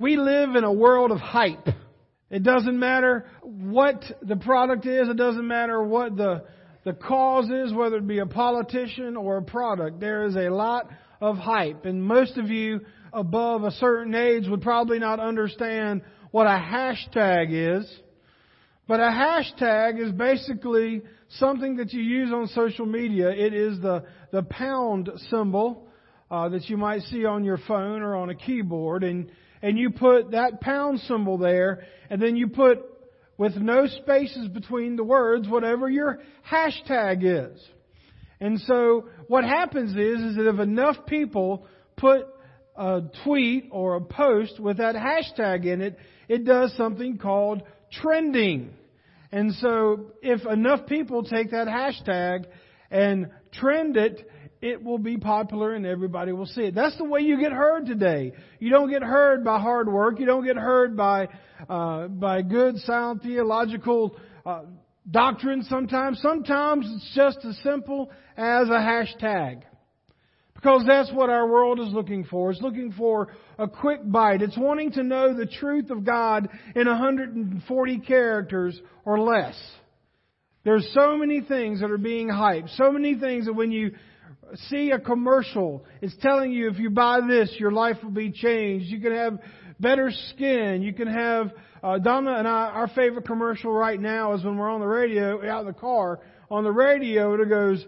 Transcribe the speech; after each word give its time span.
We 0.00 0.16
live 0.16 0.56
in 0.56 0.64
a 0.64 0.72
world 0.72 1.10
of 1.10 1.20
hype. 1.20 1.68
It 2.30 2.42
doesn't 2.42 2.78
matter 2.78 3.26
what 3.42 4.02
the 4.22 4.36
product 4.36 4.86
is. 4.86 5.10
It 5.10 5.18
doesn't 5.18 5.46
matter 5.46 5.82
what 5.82 6.16
the, 6.16 6.44
the 6.86 6.94
cause 6.94 7.50
is, 7.50 7.74
whether 7.74 7.98
it 7.98 8.06
be 8.06 8.20
a 8.20 8.24
politician 8.24 9.14
or 9.14 9.36
a 9.36 9.42
product. 9.42 10.00
There 10.00 10.24
is 10.24 10.36
a 10.36 10.48
lot 10.48 10.88
of 11.20 11.36
hype. 11.36 11.84
And 11.84 12.02
most 12.02 12.38
of 12.38 12.48
you 12.48 12.80
above 13.12 13.64
a 13.64 13.72
certain 13.72 14.14
age 14.14 14.48
would 14.48 14.62
probably 14.62 14.98
not 14.98 15.20
understand 15.20 16.00
what 16.30 16.46
a 16.46 16.58
hashtag 16.58 17.48
is. 17.50 18.00
But 18.88 19.00
a 19.00 19.02
hashtag 19.02 20.02
is 20.02 20.12
basically 20.12 21.02
something 21.28 21.76
that 21.76 21.92
you 21.92 22.00
use 22.00 22.32
on 22.32 22.46
social 22.46 22.86
media. 22.86 23.28
It 23.28 23.52
is 23.52 23.78
the, 23.82 24.04
the 24.32 24.44
pound 24.44 25.10
symbol 25.28 25.88
uh, 26.30 26.48
that 26.48 26.70
you 26.70 26.78
might 26.78 27.02
see 27.02 27.26
on 27.26 27.44
your 27.44 27.58
phone 27.68 28.00
or 28.00 28.16
on 28.16 28.30
a 28.30 28.34
keyboard. 28.34 29.04
And, 29.04 29.30
and 29.62 29.78
you 29.78 29.90
put 29.90 30.32
that 30.32 30.60
pound 30.60 31.00
symbol 31.00 31.38
there, 31.38 31.84
and 32.08 32.20
then 32.20 32.36
you 32.36 32.48
put, 32.48 32.78
with 33.36 33.56
no 33.56 33.86
spaces 33.86 34.48
between 34.48 34.96
the 34.96 35.04
words, 35.04 35.48
whatever 35.48 35.88
your 35.88 36.20
hashtag 36.50 37.20
is. 37.22 37.60
And 38.40 38.60
so 38.60 39.08
what 39.28 39.44
happens 39.44 39.90
is, 39.92 40.30
is 40.30 40.36
that 40.36 40.48
if 40.48 40.60
enough 40.60 40.96
people 41.06 41.66
put 41.96 42.26
a 42.76 43.02
tweet 43.24 43.68
or 43.70 43.96
a 43.96 44.00
post 44.00 44.58
with 44.58 44.78
that 44.78 44.94
hashtag 44.94 45.66
in 45.66 45.82
it, 45.82 45.98
it 46.28 46.44
does 46.44 46.74
something 46.76 47.18
called 47.18 47.62
trending. 47.92 48.70
And 49.32 49.54
so 49.54 50.12
if 50.22 50.46
enough 50.46 50.86
people 50.86 51.22
take 51.22 51.50
that 51.50 51.68
hashtag 51.68 52.46
and 52.90 53.30
trend 53.52 53.96
it, 53.96 54.28
it 54.62 54.82
will 54.82 54.98
be 54.98 55.16
popular 55.16 55.74
and 55.74 55.86
everybody 55.86 56.32
will 56.32 56.46
see 56.46 56.62
it. 56.62 56.74
That's 56.74 56.96
the 56.98 57.04
way 57.04 57.20
you 57.20 57.40
get 57.40 57.52
heard 57.52 57.86
today. 57.86 58.32
You 58.58 58.70
don't 58.70 58.90
get 58.90 59.02
heard 59.02 59.44
by 59.44 59.58
hard 59.58 59.90
work. 59.90 60.20
You 60.20 60.26
don't 60.26 60.44
get 60.44 60.56
heard 60.56 60.96
by 60.96 61.28
uh, 61.68 62.08
by 62.08 62.42
good, 62.42 62.76
sound 62.78 63.22
theological 63.22 64.16
uh, 64.44 64.62
doctrine. 65.10 65.62
Sometimes, 65.62 66.20
sometimes 66.20 66.86
it's 66.94 67.12
just 67.14 67.44
as 67.44 67.58
simple 67.62 68.10
as 68.36 68.68
a 68.68 68.72
hashtag. 68.72 69.62
Because 70.54 70.84
that's 70.86 71.10
what 71.12 71.30
our 71.30 71.48
world 71.48 71.80
is 71.80 71.88
looking 71.88 72.24
for. 72.24 72.50
It's 72.50 72.60
looking 72.60 72.92
for 72.92 73.28
a 73.58 73.66
quick 73.66 74.00
bite. 74.04 74.42
It's 74.42 74.58
wanting 74.58 74.92
to 74.92 75.02
know 75.02 75.34
the 75.34 75.46
truth 75.46 75.90
of 75.90 76.04
God 76.04 76.50
in 76.76 76.86
140 76.86 77.98
characters 78.00 78.78
or 79.06 79.18
less. 79.18 79.58
There's 80.62 80.86
so 80.92 81.16
many 81.16 81.40
things 81.40 81.80
that 81.80 81.90
are 81.90 81.96
being 81.96 82.28
hyped. 82.28 82.76
So 82.76 82.92
many 82.92 83.14
things 83.14 83.46
that 83.46 83.54
when 83.54 83.72
you 83.72 83.92
see 84.68 84.90
a 84.90 84.98
commercial, 84.98 85.84
it's 86.00 86.14
telling 86.20 86.52
you 86.52 86.70
if 86.70 86.78
you 86.78 86.90
buy 86.90 87.20
this, 87.26 87.54
your 87.58 87.72
life 87.72 87.96
will 88.02 88.10
be 88.10 88.30
changed. 88.30 88.86
You 88.86 89.00
can 89.00 89.12
have 89.12 89.38
better 89.78 90.10
skin. 90.30 90.82
You 90.82 90.92
can 90.92 91.08
have, 91.08 91.52
uh, 91.82 91.98
Donna 91.98 92.34
and 92.34 92.46
I, 92.46 92.68
our 92.68 92.88
favorite 92.88 93.26
commercial 93.26 93.72
right 93.72 94.00
now 94.00 94.34
is 94.34 94.44
when 94.44 94.56
we're 94.56 94.70
on 94.70 94.80
the 94.80 94.86
radio, 94.86 95.48
out 95.50 95.60
in 95.60 95.66
the 95.66 95.72
car, 95.72 96.20
on 96.50 96.64
the 96.64 96.72
radio, 96.72 97.34
it 97.34 97.48
goes, 97.48 97.84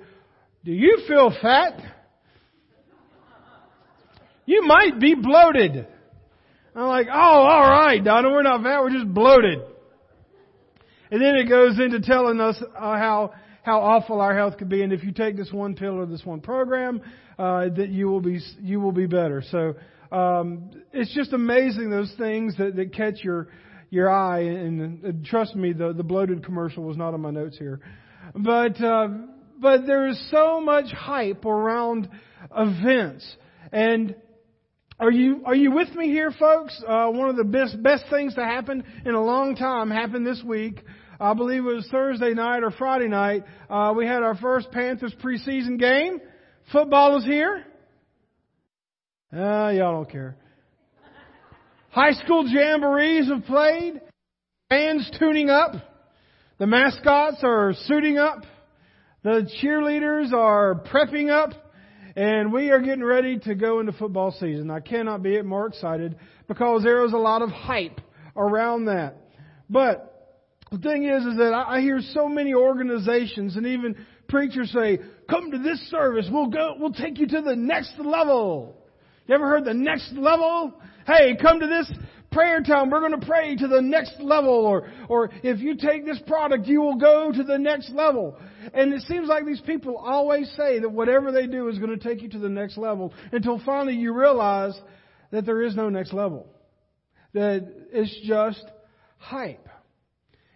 do 0.64 0.72
you 0.72 1.02
feel 1.06 1.32
fat? 1.42 1.80
You 4.46 4.62
might 4.66 4.98
be 4.98 5.14
bloated. 5.14 5.86
I'm 6.74 6.86
like, 6.86 7.08
oh, 7.12 7.12
alright, 7.12 8.02
Donna, 8.02 8.30
we're 8.30 8.42
not 8.42 8.62
fat, 8.62 8.80
we're 8.80 8.90
just 8.90 9.12
bloated. 9.12 9.60
And 11.10 11.20
then 11.20 11.36
it 11.36 11.48
goes 11.48 11.78
into 11.78 12.00
telling 12.00 12.40
us 12.40 12.56
uh, 12.62 12.80
how 12.80 13.34
how 13.62 13.80
awful 13.80 14.20
our 14.20 14.36
health 14.36 14.58
could 14.58 14.68
be, 14.68 14.82
and 14.82 14.92
if 14.92 15.04
you 15.04 15.12
take 15.12 15.36
this 15.36 15.52
one 15.52 15.74
pill 15.74 15.98
or 15.98 16.06
this 16.06 16.24
one 16.24 16.40
program, 16.40 17.00
uh, 17.38 17.68
that 17.76 17.88
you 17.90 18.08
will 18.08 18.20
be 18.20 18.40
you 18.60 18.80
will 18.80 18.92
be 18.92 19.06
better. 19.06 19.42
So 19.50 19.74
um, 20.10 20.70
it's 20.92 21.14
just 21.14 21.32
amazing 21.32 21.90
those 21.90 22.12
things 22.18 22.56
that, 22.58 22.76
that 22.76 22.92
catch 22.92 23.22
your 23.22 23.48
your 23.90 24.10
eye. 24.10 24.40
And, 24.40 25.04
and 25.04 25.24
trust 25.24 25.54
me, 25.54 25.72
the 25.72 25.92
the 25.92 26.02
bloated 26.02 26.44
commercial 26.44 26.82
was 26.82 26.96
not 26.96 27.14
on 27.14 27.20
my 27.20 27.30
notes 27.30 27.56
here, 27.56 27.80
but 28.34 28.80
uh, 28.82 29.08
but 29.58 29.86
there 29.86 30.08
is 30.08 30.30
so 30.30 30.60
much 30.60 30.90
hype 30.92 31.44
around 31.44 32.08
events 32.56 33.36
and. 33.70 34.16
Are 35.00 35.10
you 35.10 35.42
are 35.46 35.54
you 35.54 35.72
with 35.72 35.92
me 35.96 36.10
here, 36.10 36.30
folks? 36.30 36.80
Uh, 36.86 37.08
one 37.08 37.28
of 37.28 37.36
the 37.36 37.42
best 37.42 37.82
best 37.82 38.04
things 38.08 38.36
to 38.36 38.44
happen 38.44 38.84
in 39.04 39.14
a 39.14 39.24
long 39.24 39.56
time 39.56 39.90
happened 39.90 40.24
this 40.24 40.40
week. 40.44 40.80
I 41.22 41.34
believe 41.34 41.64
it 41.64 41.72
was 41.76 41.86
Thursday 41.88 42.34
night 42.34 42.64
or 42.64 42.72
Friday 42.72 43.06
night. 43.06 43.44
Uh, 43.70 43.94
we 43.96 44.04
had 44.04 44.24
our 44.24 44.34
first 44.34 44.72
Panthers 44.72 45.14
preseason 45.22 45.78
game. 45.78 46.20
Football 46.72 47.18
is 47.18 47.24
here. 47.24 47.64
Uh, 49.32 49.70
y'all 49.70 49.92
don't 49.92 50.10
care. 50.10 50.34
High 51.90 52.14
school 52.24 52.42
jamborees 52.52 53.28
have 53.28 53.44
played. 53.44 54.00
Fans 54.68 55.08
tuning 55.16 55.48
up. 55.48 55.74
The 56.58 56.66
mascots 56.66 57.38
are 57.44 57.72
suiting 57.86 58.18
up. 58.18 58.42
The 59.22 59.48
cheerleaders 59.62 60.32
are 60.32 60.74
prepping 60.92 61.30
up. 61.30 61.52
And 62.16 62.52
we 62.52 62.70
are 62.70 62.80
getting 62.80 63.04
ready 63.04 63.38
to 63.38 63.54
go 63.54 63.78
into 63.78 63.92
football 63.92 64.32
season. 64.32 64.72
I 64.72 64.80
cannot 64.80 65.22
be 65.22 65.40
more 65.42 65.68
excited 65.68 66.16
because 66.48 66.82
there 66.82 67.04
is 67.04 67.12
a 67.12 67.16
lot 67.18 67.42
of 67.42 67.50
hype 67.50 68.00
around 68.36 68.86
that. 68.86 69.18
But 69.70 70.11
the 70.72 70.78
thing 70.78 71.04
is, 71.04 71.24
is 71.26 71.36
that 71.36 71.52
I 71.52 71.80
hear 71.80 72.00
so 72.00 72.28
many 72.28 72.54
organizations 72.54 73.56
and 73.56 73.66
even 73.66 73.94
preachers 74.26 74.72
say, 74.72 74.98
come 75.28 75.50
to 75.50 75.58
this 75.58 75.78
service. 75.90 76.26
We'll 76.32 76.46
go, 76.46 76.76
we'll 76.78 76.94
take 76.94 77.18
you 77.18 77.26
to 77.26 77.42
the 77.42 77.54
next 77.54 77.92
level. 77.98 78.78
You 79.26 79.34
ever 79.34 79.48
heard 79.48 79.66
the 79.66 79.74
next 79.74 80.12
level? 80.14 80.72
Hey, 81.06 81.36
come 81.40 81.60
to 81.60 81.66
this 81.66 81.92
prayer 82.30 82.62
time. 82.62 82.88
We're 82.88 83.06
going 83.06 83.20
to 83.20 83.26
pray 83.26 83.54
to 83.54 83.68
the 83.68 83.82
next 83.82 84.18
level. 84.20 84.50
Or, 84.50 84.90
or 85.10 85.30
if 85.42 85.60
you 85.60 85.76
take 85.76 86.06
this 86.06 86.20
product, 86.26 86.66
you 86.66 86.80
will 86.80 86.96
go 86.96 87.30
to 87.30 87.42
the 87.42 87.58
next 87.58 87.90
level. 87.90 88.38
And 88.72 88.94
it 88.94 89.02
seems 89.02 89.28
like 89.28 89.44
these 89.44 89.60
people 89.60 89.98
always 89.98 90.50
say 90.56 90.78
that 90.78 90.90
whatever 90.90 91.32
they 91.32 91.46
do 91.46 91.68
is 91.68 91.78
going 91.78 91.96
to 91.96 92.02
take 92.02 92.22
you 92.22 92.30
to 92.30 92.38
the 92.38 92.48
next 92.48 92.78
level 92.78 93.12
until 93.30 93.60
finally 93.66 93.96
you 93.96 94.14
realize 94.14 94.72
that 95.32 95.44
there 95.44 95.62
is 95.62 95.76
no 95.76 95.90
next 95.90 96.14
level. 96.14 96.46
That 97.34 97.70
it's 97.92 98.18
just 98.26 98.64
hype. 99.18 99.68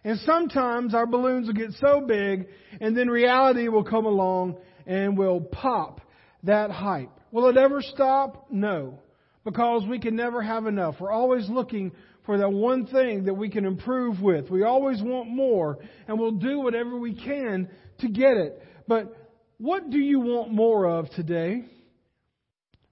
And 0.07 0.21
sometimes 0.21 0.95
our 0.95 1.05
balloons 1.05 1.49
will 1.49 1.55
get 1.55 1.73
so 1.81 2.01
big 2.01 2.47
and 2.81 2.97
then 2.97 3.09
reality 3.09 3.67
will 3.67 3.83
come 3.83 4.07
along 4.07 4.57
and 4.87 5.19
will 5.19 5.41
pop 5.41 6.01
that 6.45 6.71
hype. 6.71 7.11
Will 7.33 7.49
it 7.49 7.57
ever 7.57 7.83
stop? 7.83 8.47
No. 8.49 9.01
Because 9.45 9.83
we 9.91 9.99
can 9.99 10.15
never 10.15 10.41
have 10.41 10.67
enough. 10.67 10.95
We're 11.01 11.11
always 11.11 11.49
looking 11.49 11.91
for 12.25 12.39
that 12.39 12.53
one 12.53 12.87
thing 12.87 13.25
that 13.25 13.35
we 13.35 13.49
can 13.49 13.65
improve 13.65 14.21
with. 14.23 14.49
We 14.49 14.63
always 14.63 15.03
want 15.03 15.29
more 15.29 15.79
and 16.07 16.21
we'll 16.21 16.39
do 16.39 16.61
whatever 16.61 16.97
we 16.97 17.13
can 17.13 17.69
to 17.99 18.09
get 18.09 18.37
it. 18.37 18.63
But 18.87 19.13
what 19.59 19.91
do 19.91 19.99
you 19.99 20.21
want 20.21 20.53
more 20.53 20.87
of 20.87 21.11
today? 21.17 21.65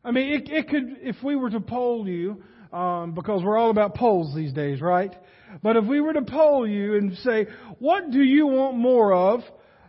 I 0.05 0.11
mean, 0.11 0.33
it, 0.33 0.51
it 0.51 0.69
could, 0.69 0.97
if 1.01 1.23
we 1.23 1.37
were 1.37 1.51
to 1.51 1.61
poll 1.61 2.09
you, 2.09 2.43
um, 2.73 3.15
because 3.15 3.45
we're 3.45 3.57
all 3.57 3.71
about 3.71 3.95
polls 3.95 4.35
these 4.35 4.53
days, 4.53 4.81
right? 4.81 5.15
But 5.63 5.77
if 5.77 5.85
we 5.85 6.01
were 6.01 6.13
to 6.13 6.23
poll 6.23 6.67
you 6.67 6.97
and 6.97 7.17
say, 7.19 7.47
what 7.79 8.11
do 8.11 8.23
you 8.23 8.47
want 8.47 8.77
more 8.77 9.13
of? 9.13 9.41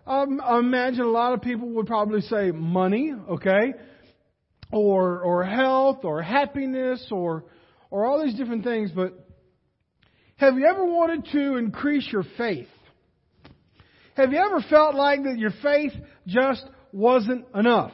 Um, 0.07 0.39
I 0.43 0.59
imagine 0.59 1.01
a 1.01 1.09
lot 1.09 1.33
of 1.33 1.41
people 1.41 1.69
would 1.69 1.87
probably 1.87 2.21
say 2.21 2.51
money, 2.51 3.13
okay? 3.31 3.73
Or, 4.71 5.21
or 5.21 5.43
health, 5.43 5.99
or 6.03 6.21
happiness, 6.21 7.07
or, 7.11 7.45
or 7.89 8.05
all 8.05 8.23
these 8.23 8.35
different 8.35 8.63
things. 8.63 8.91
But 8.91 9.13
have 10.37 10.55
you 10.55 10.65
ever 10.65 10.85
wanted 10.85 11.25
to 11.31 11.57
increase 11.57 12.07
your 12.11 12.23
faith? 12.37 12.67
Have 14.15 14.31
you 14.31 14.39
ever 14.39 14.63
felt 14.69 14.95
like 14.95 15.23
that 15.23 15.37
your 15.37 15.51
faith 15.61 15.93
just 16.27 16.63
wasn't 16.91 17.45
enough? 17.53 17.91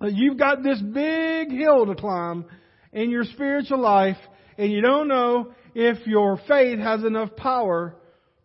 That 0.00 0.12
you've 0.14 0.38
got 0.38 0.62
this 0.62 0.80
big 0.80 1.50
hill 1.50 1.86
to 1.86 1.94
climb 1.94 2.44
in 2.92 3.10
your 3.10 3.24
spiritual 3.24 3.80
life 3.80 4.18
and 4.58 4.70
you 4.70 4.82
don't 4.82 5.08
know 5.08 5.52
if 5.74 6.06
your 6.06 6.38
faith 6.48 6.78
has 6.78 7.04
enough 7.04 7.34
power 7.36 7.96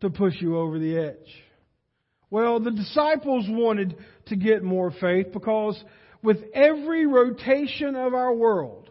to 0.01 0.09
push 0.09 0.35
you 0.39 0.57
over 0.57 0.79
the 0.79 0.97
edge. 0.97 1.43
Well, 2.29 2.59
the 2.59 2.71
disciples 2.71 3.45
wanted 3.47 3.95
to 4.27 4.35
get 4.35 4.63
more 4.63 4.91
faith 4.91 5.27
because 5.31 5.81
with 6.21 6.37
every 6.53 7.05
rotation 7.07 7.95
of 7.95 8.13
our 8.13 8.33
world, 8.33 8.89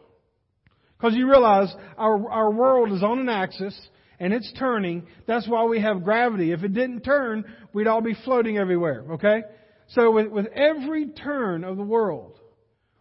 because 0.96 1.14
you 1.14 1.28
realize 1.28 1.74
our, 1.98 2.30
our 2.30 2.50
world 2.50 2.92
is 2.92 3.02
on 3.02 3.18
an 3.18 3.28
axis 3.28 3.78
and 4.18 4.32
it's 4.32 4.50
turning. 4.58 5.06
That's 5.26 5.46
why 5.46 5.64
we 5.64 5.80
have 5.80 6.04
gravity. 6.04 6.52
If 6.52 6.62
it 6.62 6.72
didn't 6.72 7.02
turn, 7.02 7.44
we'd 7.72 7.86
all 7.86 8.00
be 8.00 8.16
floating 8.24 8.56
everywhere, 8.56 9.04
okay? 9.12 9.42
So 9.88 10.10
with, 10.10 10.28
with 10.28 10.46
every 10.46 11.08
turn 11.08 11.64
of 11.64 11.76
the 11.76 11.82
world, 11.82 12.40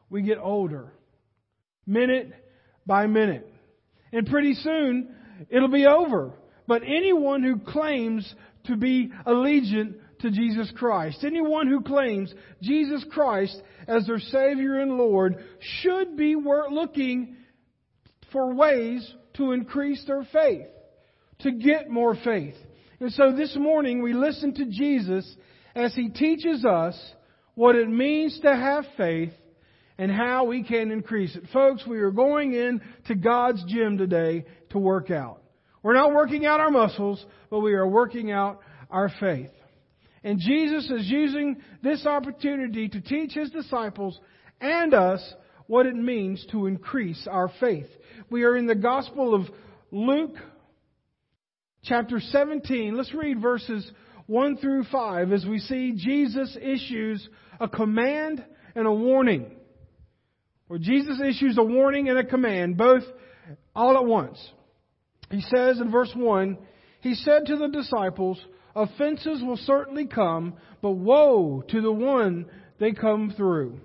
we 0.09 0.21
get 0.21 0.37
older. 0.37 0.91
Minute 1.87 2.33
by 2.85 3.07
minute. 3.07 3.49
And 4.11 4.27
pretty 4.27 4.53
soon, 4.55 5.15
it'll 5.49 5.67
be 5.67 5.85
over. 5.85 6.31
But 6.67 6.83
anyone 6.83 7.43
who 7.43 7.59
claims 7.59 8.33
to 8.65 8.75
be 8.75 9.11
allegiant 9.25 9.95
to 10.19 10.31
Jesus 10.31 10.71
Christ, 10.75 11.23
anyone 11.23 11.67
who 11.67 11.81
claims 11.81 12.33
Jesus 12.61 13.05
Christ 13.11 13.61
as 13.87 14.07
their 14.07 14.19
Savior 14.19 14.79
and 14.79 14.97
Lord, 14.97 15.43
should 15.81 16.17
be 16.17 16.35
looking 16.35 17.35
for 18.31 18.53
ways 18.53 19.07
to 19.35 19.51
increase 19.51 20.03
their 20.07 20.23
faith, 20.31 20.67
to 21.39 21.51
get 21.51 21.89
more 21.89 22.15
faith. 22.23 22.55
And 22.99 23.11
so 23.11 23.35
this 23.35 23.55
morning 23.55 24.01
we 24.01 24.13
listen 24.13 24.53
to 24.55 24.65
Jesus 24.65 25.35
as 25.75 25.93
he 25.93 26.09
teaches 26.09 26.65
us 26.65 26.97
what 27.53 27.75
it 27.75 27.89
means 27.89 28.39
to 28.41 28.55
have 28.55 28.85
faith 28.97 29.33
and 29.97 30.11
how 30.11 30.45
we 30.45 30.63
can 30.63 30.91
increase 30.91 31.35
it. 31.35 31.43
Folks, 31.53 31.85
we 31.87 31.99
are 31.99 32.11
going 32.11 32.53
in 32.53 32.81
to 33.07 33.15
God's 33.15 33.63
gym 33.65 33.97
today 33.97 34.45
to 34.71 34.77
work 34.77 35.09
out. 35.11 35.41
We're 35.83 35.93
not 35.93 36.13
working 36.13 36.45
out 36.45 36.59
our 36.59 36.71
muscles, 36.71 37.23
but 37.49 37.59
we 37.59 37.73
are 37.73 37.87
working 37.87 38.31
out 38.31 38.59
our 38.89 39.09
faith. 39.19 39.51
And 40.23 40.39
Jesus 40.39 40.89
is 40.89 41.07
using 41.07 41.57
this 41.83 42.05
opportunity 42.05 42.89
to 42.89 42.99
teach 42.99 43.33
His 43.33 43.51
disciples 43.51 44.19
and 44.59 44.93
us 44.93 45.21
what 45.67 45.85
it 45.85 45.95
means 45.95 46.45
to 46.51 46.65
increase 46.65 47.27
our 47.29 47.51
faith. 47.59 47.87
We 48.29 48.43
are 48.43 48.57
in 48.57 48.65
the 48.65 48.75
Gospel 48.75 49.35
of 49.35 49.43
Luke, 49.91 50.35
chapter 51.83 52.19
17. 52.19 52.97
Let's 52.97 53.13
read 53.13 53.39
verses 53.39 53.89
1 54.27 54.57
through 54.57 54.85
5 54.91 55.31
as 55.31 55.45
we 55.45 55.59
see 55.59 55.93
Jesus 55.95 56.57
issues 56.59 57.27
a 57.59 57.67
command 57.67 58.43
and 58.75 58.87
a 58.87 58.91
warning. 58.91 59.51
Or 60.69 60.77
Jesus 60.77 61.21
issues 61.21 61.57
a 61.57 61.63
warning 61.63 62.09
and 62.09 62.17
a 62.17 62.23
command, 62.23 62.77
both 62.77 63.03
all 63.75 63.95
at 63.95 64.05
once. 64.05 64.39
He 65.29 65.41
says 65.41 65.79
in 65.79 65.91
verse 65.91 66.11
1, 66.15 66.57
He 67.01 67.13
said 67.15 67.45
to 67.45 67.57
the 67.57 67.67
disciples, 67.67 68.43
Offenses 68.75 69.41
will 69.43 69.57
certainly 69.57 70.05
come, 70.05 70.55
but 70.81 70.91
woe 70.91 71.63
to 71.69 71.81
the 71.81 71.91
one 71.91 72.45
they 72.79 72.91
come 72.91 73.33
through. 73.35 73.79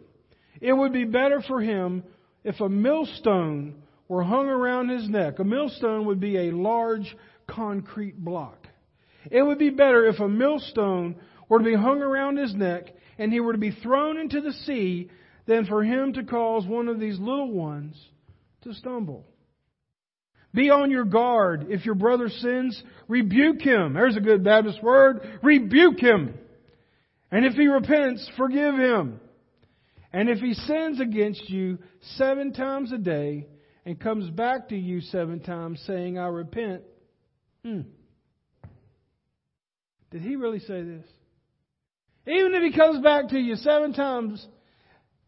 It 0.60 0.72
would 0.72 0.92
be 0.92 1.04
better 1.04 1.42
for 1.46 1.60
him 1.60 2.02
if 2.44 2.60
a 2.60 2.68
millstone 2.68 3.82
were 4.08 4.22
hung 4.22 4.48
around 4.48 4.88
his 4.88 5.08
neck. 5.08 5.38
A 5.38 5.44
millstone 5.44 6.06
would 6.06 6.20
be 6.20 6.36
a 6.36 6.50
large 6.50 7.16
concrete 7.46 8.18
block. 8.18 8.66
It 9.30 9.42
would 9.42 9.58
be 9.58 9.70
better 9.70 10.06
if 10.06 10.18
a 10.18 10.28
millstone 10.28 11.16
were 11.48 11.58
to 11.58 11.64
be 11.64 11.74
hung 11.74 12.02
around 12.02 12.38
his 12.38 12.54
neck 12.54 12.84
and 13.18 13.32
he 13.32 13.40
were 13.40 13.52
to 13.52 13.58
be 13.58 13.70
thrown 13.70 14.16
into 14.16 14.40
the 14.40 14.52
sea 14.52 15.10
than 15.50 15.66
for 15.66 15.82
him 15.82 16.12
to 16.12 16.22
cause 16.22 16.64
one 16.64 16.86
of 16.86 17.00
these 17.00 17.18
little 17.18 17.50
ones 17.50 18.00
to 18.62 18.72
stumble. 18.72 19.26
Be 20.54 20.70
on 20.70 20.92
your 20.92 21.04
guard. 21.04 21.66
If 21.70 21.84
your 21.84 21.96
brother 21.96 22.28
sins, 22.28 22.80
rebuke 23.08 23.60
him. 23.60 23.94
There's 23.94 24.16
a 24.16 24.20
good 24.20 24.44
Baptist 24.44 24.80
word. 24.80 25.40
Rebuke 25.42 25.98
him. 25.98 26.38
And 27.32 27.44
if 27.44 27.54
he 27.54 27.66
repents, 27.66 28.30
forgive 28.36 28.76
him. 28.76 29.20
And 30.12 30.28
if 30.28 30.38
he 30.38 30.54
sins 30.54 31.00
against 31.00 31.50
you 31.50 31.78
seven 32.16 32.52
times 32.52 32.92
a 32.92 32.98
day 32.98 33.48
and 33.84 33.98
comes 33.98 34.30
back 34.30 34.68
to 34.68 34.76
you 34.76 35.00
seven 35.00 35.40
times 35.40 35.82
saying, 35.84 36.16
I 36.16 36.28
repent, 36.28 36.82
hmm. 37.64 37.80
Did 40.12 40.22
he 40.22 40.36
really 40.36 40.60
say 40.60 40.82
this? 40.82 41.06
Even 42.26 42.54
if 42.54 42.62
he 42.62 42.76
comes 42.76 43.02
back 43.02 43.30
to 43.30 43.38
you 43.38 43.56
seven 43.56 43.92
times 43.92 44.46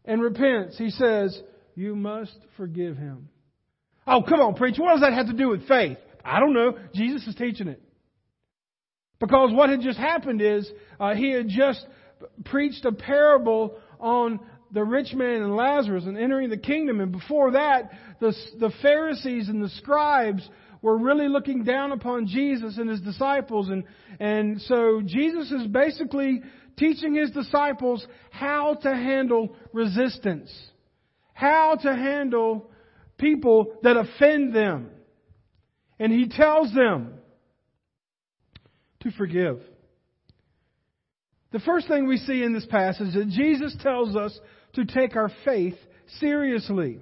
and 0.05 0.21
repents, 0.21 0.77
he 0.77 0.89
says, 0.89 1.39
you 1.75 1.95
must 1.95 2.37
forgive 2.57 2.97
him. 2.97 3.29
Oh, 4.05 4.21
come 4.21 4.41
on, 4.41 4.55
preacher. 4.55 4.81
What 4.81 4.93
does 4.93 5.01
that 5.01 5.13
have 5.13 5.27
to 5.27 5.33
do 5.33 5.49
with 5.49 5.67
faith? 5.67 5.97
I 6.23 6.39
don't 6.39 6.53
know. 6.53 6.77
Jesus 6.93 7.25
is 7.27 7.35
teaching 7.35 7.67
it. 7.67 7.81
Because 9.19 9.51
what 9.53 9.69
had 9.69 9.81
just 9.81 9.97
happened 9.97 10.41
is 10.41 10.69
uh, 10.99 11.15
he 11.15 11.31
had 11.31 11.47
just 11.47 11.85
preached 12.45 12.83
a 12.85 12.91
parable 12.91 13.77
on 13.99 14.39
the 14.71 14.83
rich 14.83 15.13
man 15.13 15.41
and 15.41 15.55
Lazarus 15.55 16.03
and 16.05 16.17
entering 16.17 16.49
the 16.49 16.57
kingdom. 16.57 16.99
And 16.99 17.11
before 17.11 17.51
that, 17.51 17.91
the, 18.19 18.33
the 18.59 18.71
Pharisees 18.81 19.47
and 19.47 19.63
the 19.63 19.69
scribes 19.69 20.47
were 20.81 20.97
really 20.97 21.29
looking 21.29 21.63
down 21.63 21.93
upon 21.93 22.27
Jesus 22.27 22.77
and 22.77 22.89
his 22.89 22.99
disciples. 22.99 23.69
And, 23.69 23.85
and 24.19 24.61
so 24.63 25.01
Jesus 25.05 25.51
is 25.51 25.67
basically 25.67 26.41
teaching 26.77 27.15
his 27.15 27.31
disciples 27.31 28.05
how 28.31 28.75
to 28.75 28.89
handle 28.89 29.55
resistance, 29.71 30.51
how 31.33 31.75
to 31.75 31.95
handle 31.95 32.69
people 33.17 33.75
that 33.83 33.97
offend 33.97 34.53
them. 34.53 34.89
And 35.99 36.11
he 36.11 36.27
tells 36.27 36.73
them 36.73 37.13
to 39.01 39.11
forgive. 39.11 39.59
The 41.51 41.59
first 41.59 41.87
thing 41.87 42.07
we 42.07 42.17
see 42.17 42.41
in 42.41 42.53
this 42.53 42.65
passage 42.65 43.09
is 43.09 43.13
that 43.13 43.29
Jesus 43.29 43.75
tells 43.81 44.15
us 44.15 44.37
to 44.73 44.85
take 44.85 45.15
our 45.15 45.31
faith 45.45 45.75
seriously. 46.19 46.99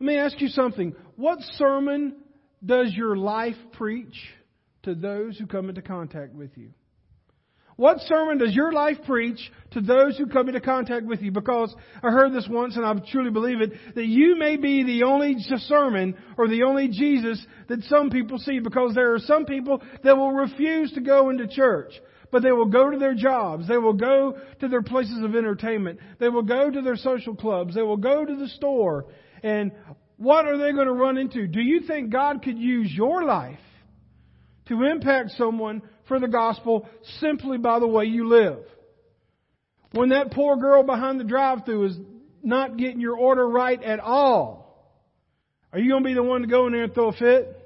Let 0.00 0.06
me 0.06 0.16
ask 0.16 0.40
you 0.40 0.48
something. 0.48 0.94
What 1.16 1.40
sermon 1.58 2.16
does 2.64 2.92
your 2.94 3.16
life 3.16 3.56
preach 3.72 4.16
to 4.84 4.94
those 4.94 5.38
who 5.38 5.46
come 5.46 5.68
into 5.68 5.82
contact 5.82 6.34
with 6.34 6.50
you? 6.56 6.70
What 7.76 8.00
sermon 8.00 8.38
does 8.38 8.54
your 8.54 8.72
life 8.72 8.96
preach 9.06 9.38
to 9.72 9.82
those 9.82 10.16
who 10.16 10.26
come 10.26 10.48
into 10.48 10.62
contact 10.62 11.04
with 11.04 11.20
you? 11.20 11.30
Because 11.30 11.74
I 12.02 12.10
heard 12.10 12.32
this 12.32 12.48
once 12.48 12.74
and 12.76 12.86
I 12.86 12.94
truly 13.10 13.30
believe 13.30 13.60
it, 13.60 13.72
that 13.94 14.06
you 14.06 14.36
may 14.36 14.56
be 14.56 14.82
the 14.82 15.02
only 15.02 15.36
sermon 15.38 16.16
or 16.38 16.48
the 16.48 16.62
only 16.62 16.88
Jesus 16.88 17.44
that 17.68 17.82
some 17.84 18.08
people 18.08 18.38
see 18.38 18.60
because 18.60 18.94
there 18.94 19.12
are 19.12 19.18
some 19.18 19.44
people 19.44 19.82
that 20.02 20.16
will 20.16 20.32
refuse 20.32 20.90
to 20.92 21.02
go 21.02 21.28
into 21.28 21.46
church. 21.46 21.92
But 22.32 22.42
they 22.42 22.50
will 22.50 22.66
go 22.66 22.90
to 22.90 22.98
their 22.98 23.14
jobs. 23.14 23.68
They 23.68 23.76
will 23.76 23.92
go 23.92 24.38
to 24.60 24.68
their 24.68 24.82
places 24.82 25.22
of 25.22 25.36
entertainment. 25.36 26.00
They 26.18 26.28
will 26.28 26.42
go 26.42 26.70
to 26.70 26.80
their 26.80 26.96
social 26.96 27.36
clubs. 27.36 27.74
They 27.74 27.82
will 27.82 27.98
go 27.98 28.24
to 28.24 28.36
the 28.36 28.48
store. 28.48 29.06
And 29.42 29.70
what 30.16 30.46
are 30.46 30.56
they 30.56 30.72
going 30.72 30.86
to 30.86 30.92
run 30.92 31.18
into? 31.18 31.46
Do 31.46 31.60
you 31.60 31.82
think 31.86 32.10
God 32.10 32.42
could 32.42 32.58
use 32.58 32.90
your 32.92 33.22
life 33.24 33.58
to 34.68 34.82
impact 34.84 35.32
someone 35.32 35.82
for 36.08 36.20
the 36.20 36.28
gospel 36.28 36.88
simply 37.20 37.58
by 37.58 37.78
the 37.78 37.86
way 37.86 38.04
you 38.04 38.28
live. 38.28 38.58
When 39.92 40.10
that 40.10 40.32
poor 40.32 40.56
girl 40.56 40.82
behind 40.82 41.20
the 41.20 41.24
drive-through 41.24 41.86
is 41.86 41.96
not 42.42 42.76
getting 42.76 43.00
your 43.00 43.16
order 43.16 43.48
right 43.48 43.82
at 43.82 44.00
all, 44.00 44.66
are 45.72 45.78
you 45.78 45.90
going 45.90 46.02
to 46.02 46.08
be 46.08 46.14
the 46.14 46.22
one 46.22 46.42
to 46.42 46.46
go 46.46 46.66
in 46.66 46.72
there 46.72 46.84
and 46.84 46.94
throw 46.94 47.08
a 47.08 47.12
fit? 47.12 47.62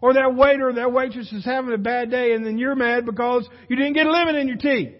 Or 0.00 0.14
that 0.14 0.34
waiter 0.34 0.72
that 0.72 0.92
waitress 0.92 1.32
is 1.32 1.44
having 1.44 1.72
a 1.72 1.78
bad 1.78 2.10
day 2.10 2.32
and 2.32 2.44
then 2.44 2.58
you're 2.58 2.74
mad 2.74 3.06
because 3.06 3.48
you 3.68 3.76
didn't 3.76 3.94
get 3.94 4.06
a 4.06 4.10
lemon 4.10 4.36
in 4.36 4.48
your 4.48 4.58
tea. 4.58 4.96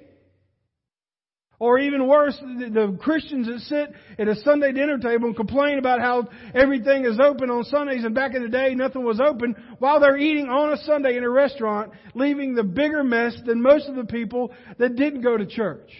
Or 1.64 1.78
even 1.78 2.06
worse, 2.06 2.38
the, 2.42 2.94
Christians 3.00 3.46
that 3.46 3.58
sit 3.60 3.94
at 4.18 4.28
a 4.28 4.36
Sunday 4.42 4.70
dinner 4.72 4.98
table 4.98 5.28
and 5.28 5.34
complain 5.34 5.78
about 5.78 5.98
how 5.98 6.28
everything 6.54 7.06
is 7.06 7.18
open 7.18 7.48
on 7.48 7.64
Sundays 7.64 8.04
and 8.04 8.14
back 8.14 8.34
in 8.34 8.42
the 8.42 8.50
day 8.50 8.74
nothing 8.74 9.02
was 9.02 9.18
open 9.18 9.56
while 9.78 9.98
they're 9.98 10.18
eating 10.18 10.50
on 10.50 10.74
a 10.74 10.76
Sunday 10.84 11.16
in 11.16 11.24
a 11.24 11.30
restaurant, 11.30 11.92
leaving 12.14 12.54
the 12.54 12.62
bigger 12.62 13.02
mess 13.02 13.34
than 13.46 13.62
most 13.62 13.88
of 13.88 13.94
the 13.94 14.04
people 14.04 14.52
that 14.76 14.94
didn't 14.94 15.22
go 15.22 15.38
to 15.38 15.46
church. 15.46 15.90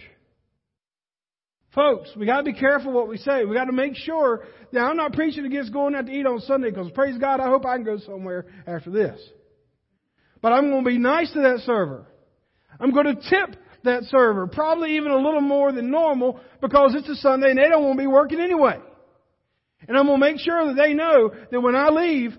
Folks, 1.73 2.11
we 2.15 2.27
gotta 2.27 2.43
be 2.43 2.53
careful 2.53 2.91
what 2.91 3.07
we 3.07 3.17
say. 3.17 3.43
We 3.43 3.55
gotta 3.55 3.71
make 3.71 3.95
sure 3.95 4.45
that 4.71 4.81
I'm 4.81 4.97
not 4.97 5.13
preaching 5.13 5.47
against 5.47 5.73
going 5.73 5.95
out 5.95 6.05
to 6.05 6.11
eat 6.11 6.27
on 6.27 6.41
Sunday 6.41 6.69
because 6.69 6.91
praise 6.91 7.17
God, 7.17 7.39
I 7.39 7.47
hope 7.47 7.65
I 7.65 7.77
can 7.77 7.85
go 7.85 7.97
somewhere 7.97 8.45
after 8.67 8.91
this. 8.91 9.19
But 10.43 10.53
I'm 10.53 10.69
gonna 10.69 10.85
be 10.85 10.99
nice 10.99 11.33
to 11.33 11.41
that 11.41 11.61
server. 11.65 12.05
I'm 12.79 12.93
gonna 12.93 13.15
tip 13.15 13.55
that 13.85 14.03
server. 14.05 14.47
Probably 14.47 14.97
even 14.97 15.11
a 15.11 15.17
little 15.17 15.41
more 15.41 15.71
than 15.71 15.89
normal 15.89 16.39
because 16.61 16.93
it's 16.95 17.09
a 17.09 17.15
Sunday 17.15 17.49
and 17.49 17.57
they 17.57 17.69
don't 17.69 17.83
want 17.83 17.97
to 17.97 18.03
be 18.03 18.07
working 18.07 18.39
anyway. 18.39 18.77
And 19.87 19.97
I'm 19.97 20.07
going 20.07 20.19
to 20.19 20.25
make 20.25 20.39
sure 20.39 20.65
that 20.67 20.75
they 20.75 20.93
know 20.93 21.31
that 21.51 21.61
when 21.61 21.75
I 21.75 21.89
leave, 21.89 22.35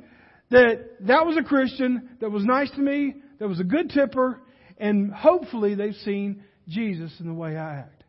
that 0.50 1.06
that 1.06 1.26
was 1.26 1.36
a 1.36 1.42
Christian 1.42 2.10
that 2.20 2.30
was 2.30 2.44
nice 2.44 2.70
to 2.72 2.80
me, 2.80 3.14
that 3.38 3.48
was 3.48 3.60
a 3.60 3.64
good 3.64 3.90
tipper, 3.90 4.40
and 4.78 5.12
hopefully 5.12 5.74
they've 5.74 5.94
seen 5.94 6.44
Jesus 6.68 7.12
in 7.20 7.26
the 7.26 7.34
way 7.34 7.56
I 7.56 7.78
act. 7.80 8.04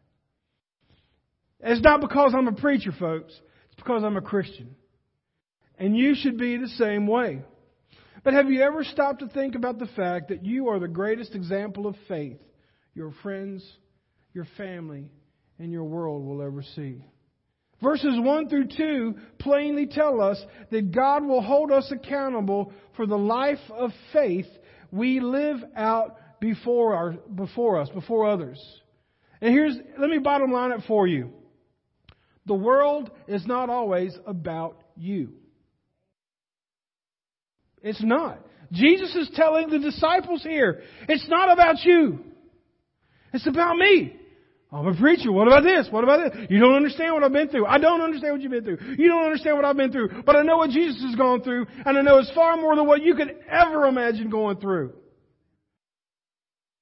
It's 1.60 1.82
not 1.82 2.02
because 2.02 2.34
I'm 2.36 2.48
a 2.48 2.54
preacher, 2.54 2.92
folks. 2.92 3.34
It's 3.68 3.76
because 3.76 4.04
I'm 4.04 4.18
a 4.18 4.22
Christian. 4.22 4.76
And 5.78 5.96
you 5.96 6.16
should 6.16 6.38
be 6.38 6.58
the 6.58 6.68
same 6.70 7.08
way. 7.08 7.42
But 8.24 8.34
have 8.34 8.50
you 8.50 8.62
ever 8.62 8.84
stopped 8.84 9.20
to 9.20 9.28
think 9.28 9.56
about 9.56 9.80
the 9.80 9.88
fact 9.88 10.30
that 10.30 10.46
you 10.46 10.70
are 10.70 10.80
the 10.80 10.88
greatest 10.88 11.36
example 11.36 11.88
of 11.88 11.96
faith 12.08 12.40
your 12.98 13.14
friends, 13.22 13.64
your 14.34 14.48
family, 14.58 15.06
and 15.60 15.72
your 15.72 15.84
world 15.84 16.26
will 16.26 16.42
ever 16.42 16.64
see. 16.76 17.06
Verses 17.82 18.16
1 18.18 18.50
through 18.50 18.70
2 18.76 19.16
plainly 19.38 19.86
tell 19.86 20.20
us 20.20 20.44
that 20.72 20.92
God 20.92 21.24
will 21.24 21.44
hold 21.44 21.72
us 21.72 21.92
accountable 21.92 22.74
for 22.96 23.06
the 23.06 23.18
life 23.18 23.60
of 23.70 23.92
faith 24.12 24.48
we 24.92 25.20
live 25.20 25.58
out 25.76 26.18
before, 26.40 26.96
our, 26.96 27.12
before 27.12 27.80
us, 27.80 27.88
before 27.90 28.28
others. 28.28 28.60
And 29.42 29.54
here's, 29.54 29.78
let 30.00 30.10
me 30.10 30.18
bottom 30.18 30.52
line 30.52 30.72
it 30.72 30.82
for 30.88 31.06
you. 31.06 31.32
The 32.48 32.56
world 32.56 33.12
is 33.28 33.46
not 33.46 33.70
always 33.70 34.18
about 34.26 34.82
you. 34.96 35.34
It's 37.84 38.04
not. 38.04 38.40
Jesus 38.72 39.16
is 39.16 39.30
telling 39.36 39.70
the 39.70 39.80
disciples 39.80 40.42
here, 40.42 40.82
it's 41.08 41.28
not 41.30 41.52
about 41.52 41.84
you. 41.84 42.24
It's 43.34 43.48
about 43.48 43.78
me. 43.78 44.16
I'm 44.72 44.86
a 44.86 44.96
preacher. 44.96 45.32
What 45.32 45.48
about 45.48 45.64
this? 45.64 45.88
What 45.90 46.04
about 46.04 46.34
this? 46.34 46.48
You 46.50 46.60
don't 46.60 46.76
understand 46.76 47.14
what 47.14 47.24
I've 47.24 47.32
been 47.32 47.48
through. 47.48 47.66
I 47.66 47.78
don't 47.78 48.02
understand 48.02 48.34
what 48.34 48.42
you've 48.42 48.52
been 48.52 48.66
through. 48.66 48.96
You 48.98 49.08
don't 49.08 49.24
understand 49.24 49.56
what 49.56 49.64
I've 49.64 49.78
been 49.78 49.92
through. 49.92 50.24
But 50.26 50.36
I 50.36 50.44
know 50.44 50.58
what 50.58 50.72
Jesus 50.72 51.02
has 51.04 51.16
gone 51.16 51.42
through, 51.42 51.68
and 51.86 51.98
I 51.98 52.02
know 52.02 52.18
it's 52.18 52.32
far 52.34 52.58
more 52.58 52.76
than 52.76 52.86
what 52.86 53.02
you 53.02 53.16
could 53.16 53.34
ever 53.50 53.86
imagine 53.86 54.30
going 54.30 54.58
through. 54.58 54.94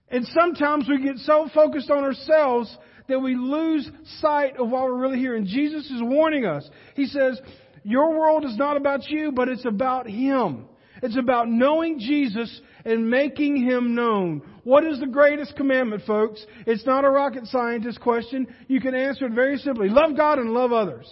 And 0.10 0.25
sometimes 0.28 0.88
we 0.90 1.04
get 1.04 1.18
so 1.18 1.48
focused 1.54 1.92
on 1.92 2.04
ourselves 2.04 2.75
that 3.08 3.20
we 3.20 3.36
lose 3.36 3.90
sight 4.20 4.58
of 4.58 4.70
what 4.70 4.84
we're 4.86 5.00
really 5.00 5.20
here. 5.20 5.36
And 5.36 5.46
Jesus 5.46 5.86
is 5.86 6.02
warning 6.02 6.46
us. 6.46 6.68
He 6.96 7.06
says, 7.06 7.40
Your 7.84 8.18
world 8.18 8.46
is 8.46 8.58
not 8.58 8.78
about 8.78 9.08
you, 9.08 9.32
but 9.32 9.48
it's 9.48 9.66
about 9.66 10.08
Him. 10.08 10.66
It's 11.04 11.18
about 11.18 11.50
knowing 11.50 12.00
Jesus 12.00 12.62
and 12.86 13.10
making 13.10 13.58
Him 13.64 13.96
known. 13.96 14.42
What 14.64 14.86
is 14.86 15.00
the 15.00 15.08
greatest 15.08 15.56
commandment, 15.56 16.04
folks? 16.06 16.46
It's 16.66 16.86
not 16.86 17.06
a 17.06 17.10
rocket 17.10 17.46
scientist 17.48 18.00
question. 18.02 18.48
You 18.68 18.82
can 18.82 18.96
answer 18.96 19.25
it 19.25 19.34
very 19.34 19.58
simply. 19.58 19.90
Love 19.90 20.16
God 20.16 20.40
and 20.40 20.52
love 20.52 20.72
others. 20.72 21.08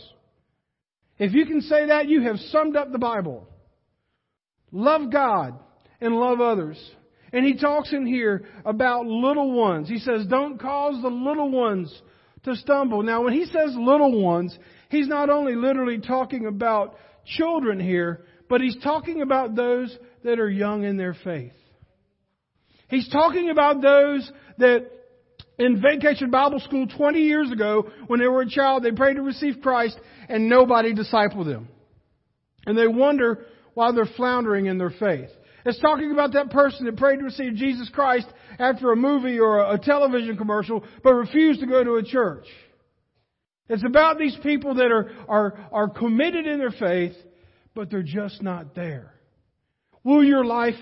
If 1.19 1.33
you 1.33 1.45
can 1.45 1.61
say 1.61 1.87
that, 1.87 2.07
you 2.07 2.21
have 2.23 2.37
summed 2.37 2.75
up 2.75 2.91
the 2.91 2.99
Bible. 2.99 3.47
Love 4.71 5.11
God 5.11 5.59
and 6.01 6.15
love 6.15 6.41
others. 6.41 6.77
And 7.31 7.45
he 7.45 7.57
talks 7.57 7.91
in 7.93 8.05
here 8.05 8.45
about 8.65 9.05
little 9.05 9.51
ones. 9.51 9.89
He 9.89 9.99
says, 9.99 10.25
don't 10.27 10.59
cause 10.59 11.01
the 11.01 11.09
little 11.09 11.49
ones 11.49 12.01
to 12.43 12.55
stumble. 12.55 13.03
Now, 13.03 13.23
when 13.23 13.33
he 13.33 13.45
says 13.45 13.75
little 13.75 14.21
ones, 14.21 14.57
he's 14.89 15.07
not 15.07 15.29
only 15.29 15.55
literally 15.55 15.99
talking 15.99 16.45
about 16.45 16.95
children 17.25 17.79
here, 17.79 18.25
but 18.53 18.61
he's 18.61 18.77
talking 18.83 19.23
about 19.23 19.55
those 19.55 19.97
that 20.23 20.39
are 20.39 20.47
young 20.47 20.83
in 20.83 20.95
their 20.95 21.15
faith. 21.23 21.53
He's 22.87 23.09
talking 23.09 23.49
about 23.49 23.81
those 23.81 24.31
that 24.59 24.91
in 25.57 25.81
vacation 25.81 26.29
Bible 26.29 26.59
school 26.59 26.85
20 26.85 27.19
years 27.19 27.49
ago, 27.49 27.89
when 28.05 28.19
they 28.19 28.27
were 28.27 28.41
a 28.41 28.47
child, 28.47 28.83
they 28.83 28.91
prayed 28.91 29.15
to 29.15 29.23
receive 29.23 29.55
Christ 29.63 29.99
and 30.29 30.49
nobody 30.49 30.93
discipled 30.93 31.47
them. 31.47 31.67
And 32.67 32.77
they 32.77 32.85
wonder 32.85 33.43
why 33.73 33.91
they're 33.91 34.05
floundering 34.05 34.67
in 34.67 34.77
their 34.77 34.91
faith. 34.91 35.31
It's 35.65 35.79
talking 35.79 36.11
about 36.11 36.33
that 36.33 36.51
person 36.51 36.85
that 36.85 36.95
prayed 36.95 37.17
to 37.17 37.25
receive 37.25 37.55
Jesus 37.55 37.89
Christ 37.89 38.27
after 38.59 38.91
a 38.91 38.95
movie 38.95 39.39
or 39.39 39.73
a 39.73 39.79
television 39.79 40.37
commercial, 40.37 40.83
but 41.03 41.15
refused 41.15 41.61
to 41.61 41.65
go 41.65 41.83
to 41.83 41.95
a 41.95 42.03
church. 42.03 42.45
It's 43.67 43.83
about 43.83 44.19
these 44.19 44.37
people 44.43 44.75
that 44.75 44.91
are, 44.91 45.09
are, 45.27 45.69
are 45.71 45.89
committed 45.89 46.45
in 46.45 46.59
their 46.59 46.69
faith, 46.69 47.15
but 47.75 47.89
they're 47.89 48.03
just 48.03 48.41
not 48.41 48.75
there. 48.75 49.13
Will 50.03 50.23
your 50.23 50.45
life 50.45 50.75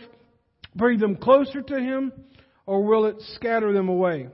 bring 0.75 0.99
them 0.99 1.15
closer 1.15 1.61
to 1.61 1.79
Him, 1.79 2.11
or 2.65 2.83
will 2.83 3.05
it 3.05 3.15
scatter 3.35 3.71
them 3.73 3.89
away? 3.89 4.27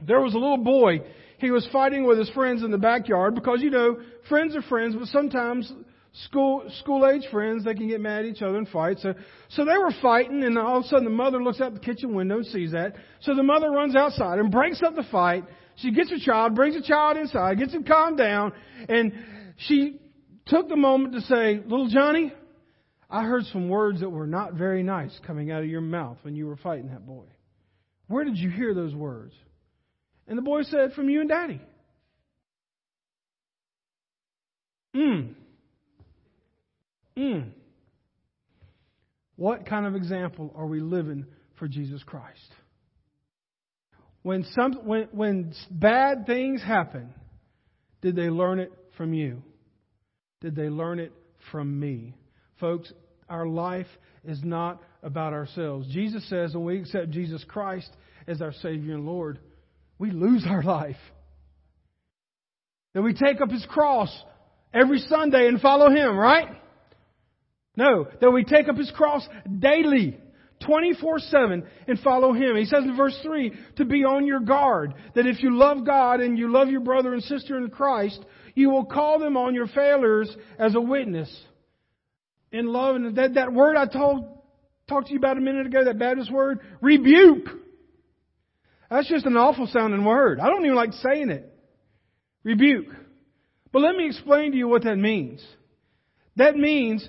There 0.00 0.20
was 0.20 0.34
a 0.34 0.38
little 0.38 0.58
boy. 0.58 1.00
He 1.38 1.50
was 1.50 1.68
fighting 1.72 2.04
with 2.04 2.18
his 2.18 2.30
friends 2.30 2.62
in 2.62 2.70
the 2.70 2.78
backyard 2.78 3.34
because, 3.34 3.60
you 3.62 3.70
know, 3.70 4.00
friends 4.28 4.56
are 4.56 4.62
friends, 4.62 4.96
but 4.96 5.08
sometimes 5.08 5.72
school 6.12 6.64
school 6.80 7.06
age 7.06 7.22
friends 7.30 7.64
they 7.64 7.74
can 7.74 7.86
get 7.86 8.00
mad 8.00 8.20
at 8.20 8.24
each 8.24 8.42
other 8.42 8.56
and 8.56 8.66
fight 8.68 8.98
so 8.98 9.14
so 9.50 9.64
they 9.64 9.76
were 9.76 9.92
fighting 10.00 10.42
and 10.42 10.58
all 10.58 10.78
of 10.78 10.84
a 10.84 10.88
sudden 10.88 11.04
the 11.04 11.10
mother 11.10 11.42
looks 11.42 11.60
out 11.60 11.74
the 11.74 11.80
kitchen 11.80 12.14
window 12.14 12.36
and 12.36 12.46
sees 12.46 12.72
that 12.72 12.94
so 13.20 13.34
the 13.34 13.42
mother 13.42 13.70
runs 13.70 13.94
outside 13.94 14.38
and 14.38 14.50
breaks 14.50 14.82
up 14.82 14.94
the 14.94 15.04
fight 15.12 15.44
she 15.76 15.92
gets 15.92 16.10
her 16.10 16.16
child 16.18 16.54
brings 16.54 16.74
the 16.74 16.82
child 16.82 17.18
inside 17.18 17.58
gets 17.58 17.72
him 17.74 17.84
calmed 17.84 18.16
down 18.16 18.52
and 18.88 19.12
she 19.58 20.00
took 20.48 20.68
the 20.68 20.76
moment 20.76 21.14
to 21.14 21.20
say 21.22 21.60
little 21.66 21.88
johnny 21.88 22.32
i 23.10 23.22
heard 23.22 23.44
some 23.46 23.68
words 23.68 24.00
that 24.00 24.10
were 24.10 24.26
not 24.26 24.54
very 24.54 24.82
nice 24.82 25.16
coming 25.26 25.50
out 25.50 25.62
of 25.62 25.68
your 25.68 25.80
mouth 25.80 26.16
when 26.22 26.34
you 26.34 26.46
were 26.46 26.56
fighting 26.56 26.88
that 26.88 27.06
boy 27.06 27.24
where 28.08 28.24
did 28.24 28.36
you 28.36 28.50
hear 28.50 28.74
those 28.74 28.94
words 28.94 29.32
and 30.26 30.36
the 30.36 30.42
boy 30.42 30.62
said 30.62 30.92
from 30.92 31.08
you 31.08 31.20
and 31.20 31.28
daddy 31.28 31.60
Hmm. 34.94 35.20
Mm. 37.16 37.50
What 39.36 39.66
kind 39.66 39.86
of 39.86 39.94
example 39.94 40.52
are 40.56 40.66
we 40.66 40.80
living 40.80 41.26
for 41.56 41.68
Jesus 41.68 42.02
Christ? 42.02 42.52
When, 44.22 44.44
some, 44.54 44.72
when, 44.84 45.08
when 45.12 45.54
bad 45.70 46.26
things 46.26 46.62
happen, 46.62 47.14
did 48.02 48.16
they 48.16 48.28
learn 48.28 48.58
it 48.58 48.72
from 48.96 49.14
you? 49.14 49.42
Did 50.40 50.54
they 50.54 50.68
learn 50.68 50.98
it 50.98 51.12
from 51.50 51.78
me? 51.78 52.14
Folks, 52.60 52.92
our 53.28 53.46
life 53.46 53.86
is 54.24 54.40
not 54.42 54.82
about 55.02 55.32
ourselves. 55.32 55.86
Jesus 55.92 56.28
says 56.28 56.54
when 56.54 56.64
we 56.64 56.80
accept 56.80 57.10
Jesus 57.10 57.44
Christ 57.44 57.90
as 58.26 58.40
our 58.40 58.52
Savior 58.52 58.94
and 58.94 59.06
Lord, 59.06 59.38
we 59.98 60.10
lose 60.10 60.44
our 60.48 60.62
life. 60.62 60.96
That 62.94 63.02
we 63.02 63.14
take 63.14 63.40
up 63.40 63.50
His 63.50 63.66
cross 63.68 64.10
every 64.72 64.98
Sunday 65.00 65.46
and 65.48 65.60
follow 65.60 65.90
Him, 65.90 66.16
right? 66.16 66.48
No, 67.78 68.08
that 68.20 68.32
we 68.32 68.42
take 68.42 68.68
up 68.68 68.76
his 68.76 68.90
cross 68.90 69.24
daily, 69.60 70.18
24 70.66 71.20
7, 71.20 71.64
and 71.86 71.98
follow 72.00 72.32
him. 72.32 72.56
He 72.56 72.64
says 72.64 72.82
in 72.82 72.96
verse 72.96 73.16
3 73.22 73.52
to 73.76 73.84
be 73.84 74.02
on 74.02 74.26
your 74.26 74.40
guard, 74.40 74.94
that 75.14 75.28
if 75.28 75.44
you 75.44 75.56
love 75.56 75.86
God 75.86 76.18
and 76.18 76.36
you 76.36 76.50
love 76.52 76.70
your 76.70 76.80
brother 76.80 77.14
and 77.14 77.22
sister 77.22 77.56
in 77.56 77.70
Christ, 77.70 78.18
you 78.58 78.70
will 78.70 78.84
call 78.84 79.18
them 79.18 79.36
on 79.36 79.54
your 79.54 79.68
failures 79.68 80.34
as 80.58 80.74
a 80.74 80.80
witness. 80.80 81.34
In 82.50 82.66
love, 82.66 82.96
and 82.96 83.16
that, 83.16 83.34
that 83.34 83.52
word 83.52 83.76
I 83.76 83.86
told, 83.86 84.26
talked 84.88 85.06
to 85.06 85.12
you 85.12 85.18
about 85.18 85.36
a 85.36 85.40
minute 85.40 85.66
ago, 85.66 85.84
that 85.84 85.98
Baptist 85.98 86.32
word, 86.32 86.60
rebuke. 86.80 87.46
That's 88.90 89.08
just 89.08 89.26
an 89.26 89.36
awful 89.36 89.68
sounding 89.72 90.04
word. 90.04 90.40
I 90.40 90.46
don't 90.46 90.64
even 90.64 90.76
like 90.76 90.92
saying 90.94 91.30
it. 91.30 91.52
Rebuke. 92.42 92.86
But 93.70 93.82
let 93.82 93.94
me 93.94 94.06
explain 94.06 94.52
to 94.52 94.56
you 94.56 94.66
what 94.66 94.84
that 94.84 94.96
means. 94.96 95.44
That 96.36 96.56
means 96.56 97.06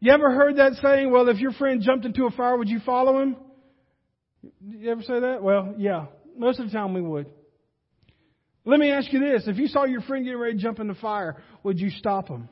you 0.00 0.12
ever 0.12 0.34
heard 0.34 0.56
that 0.56 0.72
saying, 0.82 1.10
well, 1.10 1.28
if 1.28 1.38
your 1.38 1.52
friend 1.52 1.80
jumped 1.80 2.04
into 2.04 2.26
a 2.26 2.30
fire, 2.30 2.56
would 2.56 2.68
you 2.68 2.80
follow 2.84 3.20
him? 3.20 3.36
You 4.60 4.90
ever 4.90 5.02
say 5.02 5.20
that? 5.20 5.42
Well, 5.42 5.74
yeah. 5.78 6.06
Most 6.36 6.58
of 6.58 6.66
the 6.66 6.72
time 6.72 6.92
we 6.92 7.02
would. 7.02 7.26
Let 8.64 8.78
me 8.78 8.90
ask 8.90 9.12
you 9.12 9.20
this. 9.20 9.44
If 9.46 9.56
you 9.56 9.66
saw 9.66 9.84
your 9.84 10.02
friend 10.02 10.24
getting 10.24 10.38
ready 10.38 10.56
to 10.56 10.62
jump 10.62 10.78
in 10.78 10.86
the 10.86 10.94
fire, 10.94 11.42
would 11.62 11.80
you 11.80 11.90
stop 11.90 12.28
him? 12.28 12.48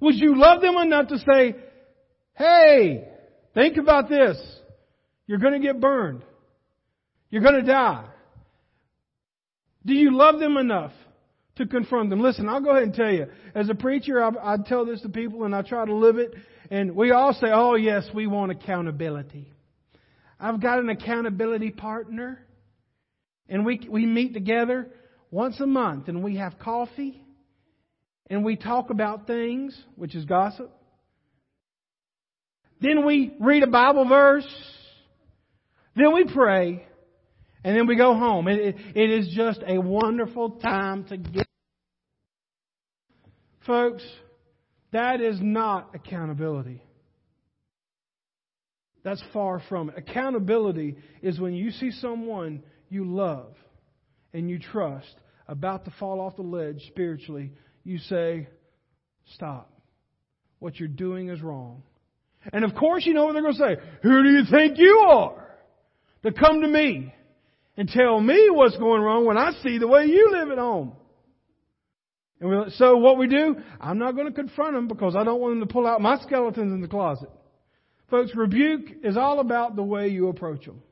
Would 0.00 0.16
you 0.16 0.36
love 0.36 0.60
them 0.60 0.76
enough 0.76 1.08
to 1.08 1.18
say, 1.18 1.56
hey, 2.34 3.08
think 3.54 3.76
about 3.76 4.08
this. 4.08 4.40
You're 5.26 5.38
going 5.38 5.54
to 5.54 5.66
get 5.66 5.80
burned. 5.80 6.22
You're 7.30 7.42
going 7.42 7.54
to 7.54 7.62
die. 7.62 8.04
Do 9.84 9.94
you 9.94 10.14
love 10.16 10.38
them 10.38 10.56
enough 10.56 10.92
to 11.56 11.66
confront 11.66 12.10
them? 12.10 12.20
Listen, 12.20 12.48
I'll 12.48 12.60
go 12.60 12.70
ahead 12.70 12.84
and 12.84 12.94
tell 12.94 13.10
you. 13.10 13.26
As 13.54 13.68
a 13.68 13.74
preacher, 13.74 14.22
I, 14.22 14.54
I 14.54 14.56
tell 14.58 14.84
this 14.84 15.00
to 15.02 15.08
people 15.08 15.44
and 15.44 15.54
I 15.54 15.62
try 15.62 15.84
to 15.84 15.94
live 15.94 16.18
it 16.18 16.34
and 16.70 16.94
we 16.94 17.10
all 17.10 17.32
say, 17.34 17.48
oh, 17.52 17.74
yes, 17.74 18.04
we 18.14 18.26
want 18.26 18.50
accountability. 18.50 19.50
I've 20.38 20.60
got 20.60 20.78
an 20.78 20.88
accountability 20.88 21.70
partner. 21.70 22.44
And 23.48 23.66
we, 23.66 23.80
we 23.90 24.06
meet 24.06 24.32
together 24.32 24.88
once 25.32 25.58
a 25.60 25.66
month 25.66 26.06
and 26.06 26.22
we 26.22 26.36
have 26.36 26.58
coffee 26.60 27.20
and 28.30 28.44
we 28.44 28.54
talk 28.54 28.90
about 28.90 29.26
things, 29.26 29.76
which 29.96 30.14
is 30.14 30.24
gossip. 30.26 30.70
Then 32.80 33.04
we 33.04 33.34
read 33.40 33.62
a 33.62 33.66
Bible 33.66 34.08
verse. 34.08 34.46
Then 35.96 36.14
we 36.14 36.24
pray. 36.32 36.86
And 37.64 37.76
then 37.76 37.86
we 37.86 37.96
go 37.96 38.14
home. 38.14 38.46
It, 38.46 38.60
it, 38.60 38.76
it 38.94 39.10
is 39.10 39.32
just 39.34 39.60
a 39.66 39.80
wonderful 39.80 40.50
time 40.50 41.04
to 41.04 41.16
get. 41.16 41.46
Folks, 43.66 44.02
that 44.92 45.20
is 45.20 45.38
not 45.40 45.94
accountability. 45.94 46.82
That's 49.04 49.22
far 49.32 49.62
from 49.68 49.90
it. 49.90 49.98
Accountability 49.98 50.96
is 51.22 51.40
when 51.40 51.54
you 51.54 51.70
see 51.70 51.90
someone 51.92 52.62
you 52.88 53.04
love 53.04 53.54
and 54.32 54.50
you 54.50 54.58
trust 54.58 55.14
about 55.48 55.84
to 55.84 55.92
fall 55.98 56.20
off 56.20 56.36
the 56.36 56.42
ledge 56.42 56.82
spiritually, 56.88 57.52
you 57.84 57.98
say, 57.98 58.48
Stop. 59.34 59.70
What 60.58 60.78
you're 60.78 60.88
doing 60.88 61.28
is 61.28 61.40
wrong. 61.40 61.82
And 62.52 62.64
of 62.64 62.74
course, 62.74 63.06
you 63.06 63.14
know 63.14 63.24
what 63.24 63.32
they're 63.32 63.42
going 63.42 63.54
to 63.54 63.58
say. 63.58 63.76
Who 64.02 64.22
do 64.22 64.30
you 64.30 64.42
think 64.50 64.78
you 64.78 65.04
are 65.08 65.46
to 66.24 66.32
come 66.32 66.60
to 66.62 66.68
me 66.68 67.14
and 67.76 67.88
tell 67.88 68.20
me 68.20 68.48
what's 68.50 68.76
going 68.76 69.02
wrong 69.02 69.24
when 69.24 69.38
I 69.38 69.52
see 69.62 69.78
the 69.78 69.88
way 69.88 70.06
you 70.06 70.30
live 70.32 70.50
at 70.50 70.58
home? 70.58 70.92
And 72.40 72.50
we, 72.50 72.56
so 72.76 72.96
what 72.96 73.18
we 73.18 73.28
do, 73.28 73.56
I'm 73.80 73.98
not 73.98 74.16
going 74.16 74.26
to 74.26 74.32
confront 74.32 74.74
them 74.74 74.88
because 74.88 75.14
I 75.14 75.22
don't 75.22 75.40
want 75.40 75.60
them 75.60 75.68
to 75.68 75.72
pull 75.72 75.86
out 75.86 76.00
my 76.00 76.18
skeletons 76.20 76.72
in 76.72 76.80
the 76.80 76.88
closet. 76.88 77.30
Folks, 78.10 78.32
rebuke 78.34 78.88
is 79.04 79.16
all 79.16 79.40
about 79.40 79.76
the 79.76 79.82
way 79.82 80.08
you 80.08 80.28
approach 80.28 80.66
them. 80.66 80.82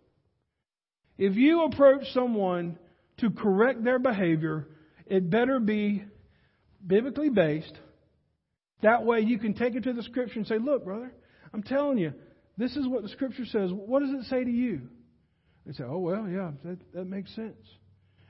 If 1.18 1.36
you 1.36 1.64
approach 1.64 2.04
someone 2.14 2.78
to 3.20 3.30
correct 3.30 3.84
their 3.84 3.98
behavior, 3.98 4.68
it 5.06 5.30
better 5.30 5.60
be 5.60 6.04
biblically 6.86 7.30
based. 7.30 7.76
That 8.82 9.04
way 9.04 9.20
you 9.20 9.38
can 9.38 9.54
take 9.54 9.74
it 9.74 9.84
to 9.84 9.92
the 9.92 10.02
scripture 10.02 10.38
and 10.38 10.46
say, 10.46 10.58
look, 10.58 10.84
brother, 10.84 11.12
I'm 11.52 11.62
telling 11.62 11.98
you, 11.98 12.12
this 12.56 12.76
is 12.76 12.86
what 12.86 13.02
the 13.02 13.08
scripture 13.08 13.44
says. 13.44 13.70
What 13.72 14.00
does 14.00 14.10
it 14.10 14.24
say 14.28 14.44
to 14.44 14.50
you? 14.50 14.82
They 15.66 15.72
say, 15.72 15.84
oh, 15.84 15.98
well, 15.98 16.26
yeah, 16.28 16.52
that, 16.64 16.78
that 16.94 17.04
makes 17.04 17.34
sense. 17.34 17.56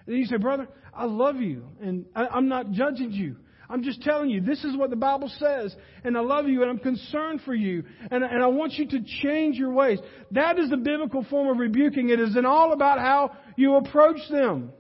And 0.07 0.19
you 0.19 0.25
say, 0.27 0.37
brother, 0.37 0.69
I 0.93 1.05
love 1.05 1.37
you, 1.37 1.65
and 1.81 2.07
I, 2.15 2.27
I'm 2.27 2.49
not 2.49 2.73
judging 2.73 3.13
you. 3.13 3.37
I'm 3.69 3.85
just 3.85 4.03
telling 4.03 4.31
you, 4.31 4.41
this 4.41 4.65
is 4.65 4.77
what 4.77 4.91
the 4.91 4.97
Bible 4.97 5.31
says, 5.39 5.75
and 6.03 6.17
I 6.17 6.21
love 6.21 6.49
you, 6.49 6.63
and 6.63 6.71
I'm 6.71 6.79
concerned 6.79 7.43
for 7.45 7.55
you, 7.55 7.85
and, 8.11 8.25
and 8.25 8.43
I 8.43 8.49
want 8.49 8.73
you 8.73 8.89
to 8.89 9.01
change 9.23 9.57
your 9.57 9.73
ways. 9.73 10.01
That 10.33 10.59
is 10.59 10.71
the 10.71 10.77
biblical 10.77 11.25
form 11.31 11.49
of 11.49 11.59
rebuking. 11.59 12.09
It 12.09 12.19
is 12.19 12.37
all 12.45 12.73
about 12.73 12.99
how 12.99 13.37
you 13.57 13.77
approach 13.77 14.19
them. 14.29 14.73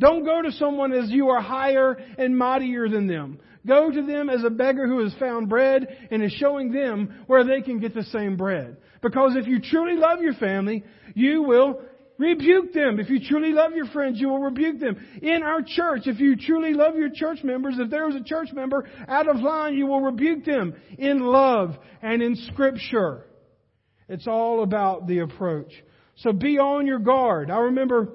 Don't 0.00 0.24
go 0.24 0.42
to 0.42 0.52
someone 0.52 0.92
as 0.92 1.10
you 1.10 1.28
are 1.28 1.40
higher 1.40 1.98
and 2.18 2.36
mightier 2.36 2.88
than 2.88 3.06
them. 3.06 3.40
Go 3.66 3.90
to 3.90 4.02
them 4.02 4.30
as 4.30 4.44
a 4.44 4.50
beggar 4.50 4.86
who 4.86 5.02
has 5.02 5.12
found 5.14 5.48
bread 5.48 6.08
and 6.10 6.22
is 6.22 6.32
showing 6.32 6.72
them 6.72 7.24
where 7.26 7.44
they 7.44 7.60
can 7.60 7.80
get 7.80 7.94
the 7.94 8.04
same 8.04 8.36
bread. 8.36 8.76
Because 9.02 9.32
if 9.36 9.46
you 9.46 9.60
truly 9.60 9.96
love 9.96 10.20
your 10.22 10.34
family, 10.34 10.84
you 11.14 11.42
will 11.42 11.80
rebuke 12.18 12.72
them. 12.72 12.98
If 13.00 13.10
you 13.10 13.20
truly 13.28 13.52
love 13.52 13.72
your 13.74 13.86
friends, 13.86 14.20
you 14.20 14.28
will 14.28 14.42
rebuke 14.42 14.80
them. 14.80 14.96
In 15.22 15.42
our 15.42 15.62
church, 15.62 16.02
if 16.06 16.18
you 16.18 16.36
truly 16.36 16.74
love 16.74 16.96
your 16.96 17.10
church 17.12 17.42
members, 17.42 17.74
if 17.78 17.90
there 17.90 18.08
is 18.08 18.16
a 18.16 18.24
church 18.24 18.48
member 18.52 18.88
out 19.08 19.28
of 19.28 19.36
line, 19.36 19.76
you 19.76 19.86
will 19.86 20.00
rebuke 20.00 20.44
them 20.44 20.74
in 20.96 21.20
love 21.20 21.76
and 22.02 22.22
in 22.22 22.36
scripture. 22.52 23.24
It's 24.08 24.26
all 24.26 24.62
about 24.62 25.06
the 25.06 25.18
approach. 25.18 25.72
So 26.16 26.32
be 26.32 26.58
on 26.58 26.86
your 26.86 26.98
guard. 26.98 27.50
I 27.50 27.58
remember 27.58 28.14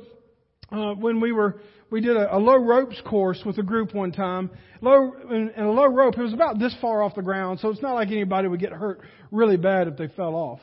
uh, 0.73 0.95
when 0.95 1.21
we 1.21 1.31
were 1.31 1.61
we 1.89 2.01
did 2.01 2.17
a, 2.17 2.35
a, 2.35 2.39
low 2.39 2.55
ropes 2.55 2.99
course 3.05 3.39
with 3.45 3.59
a 3.59 3.63
group 3.63 3.93
one 3.93 4.11
time. 4.11 4.49
Low 4.81 5.13
and, 5.29 5.51
a 5.55 5.69
low 5.69 5.85
rope. 5.85 6.17
It 6.17 6.23
was 6.23 6.33
about 6.33 6.57
this 6.57 6.75
far 6.81 7.03
off 7.03 7.13
the 7.13 7.21
ground, 7.21 7.59
so 7.59 7.69
it's 7.69 7.81
not 7.81 7.93
like 7.93 8.07
anybody 8.07 8.47
would 8.47 8.59
get 8.59 8.71
hurt 8.71 9.01
really 9.31 9.57
bad 9.57 9.87
if 9.87 9.97
they 9.97 10.07
fell 10.07 10.33
off. 10.33 10.59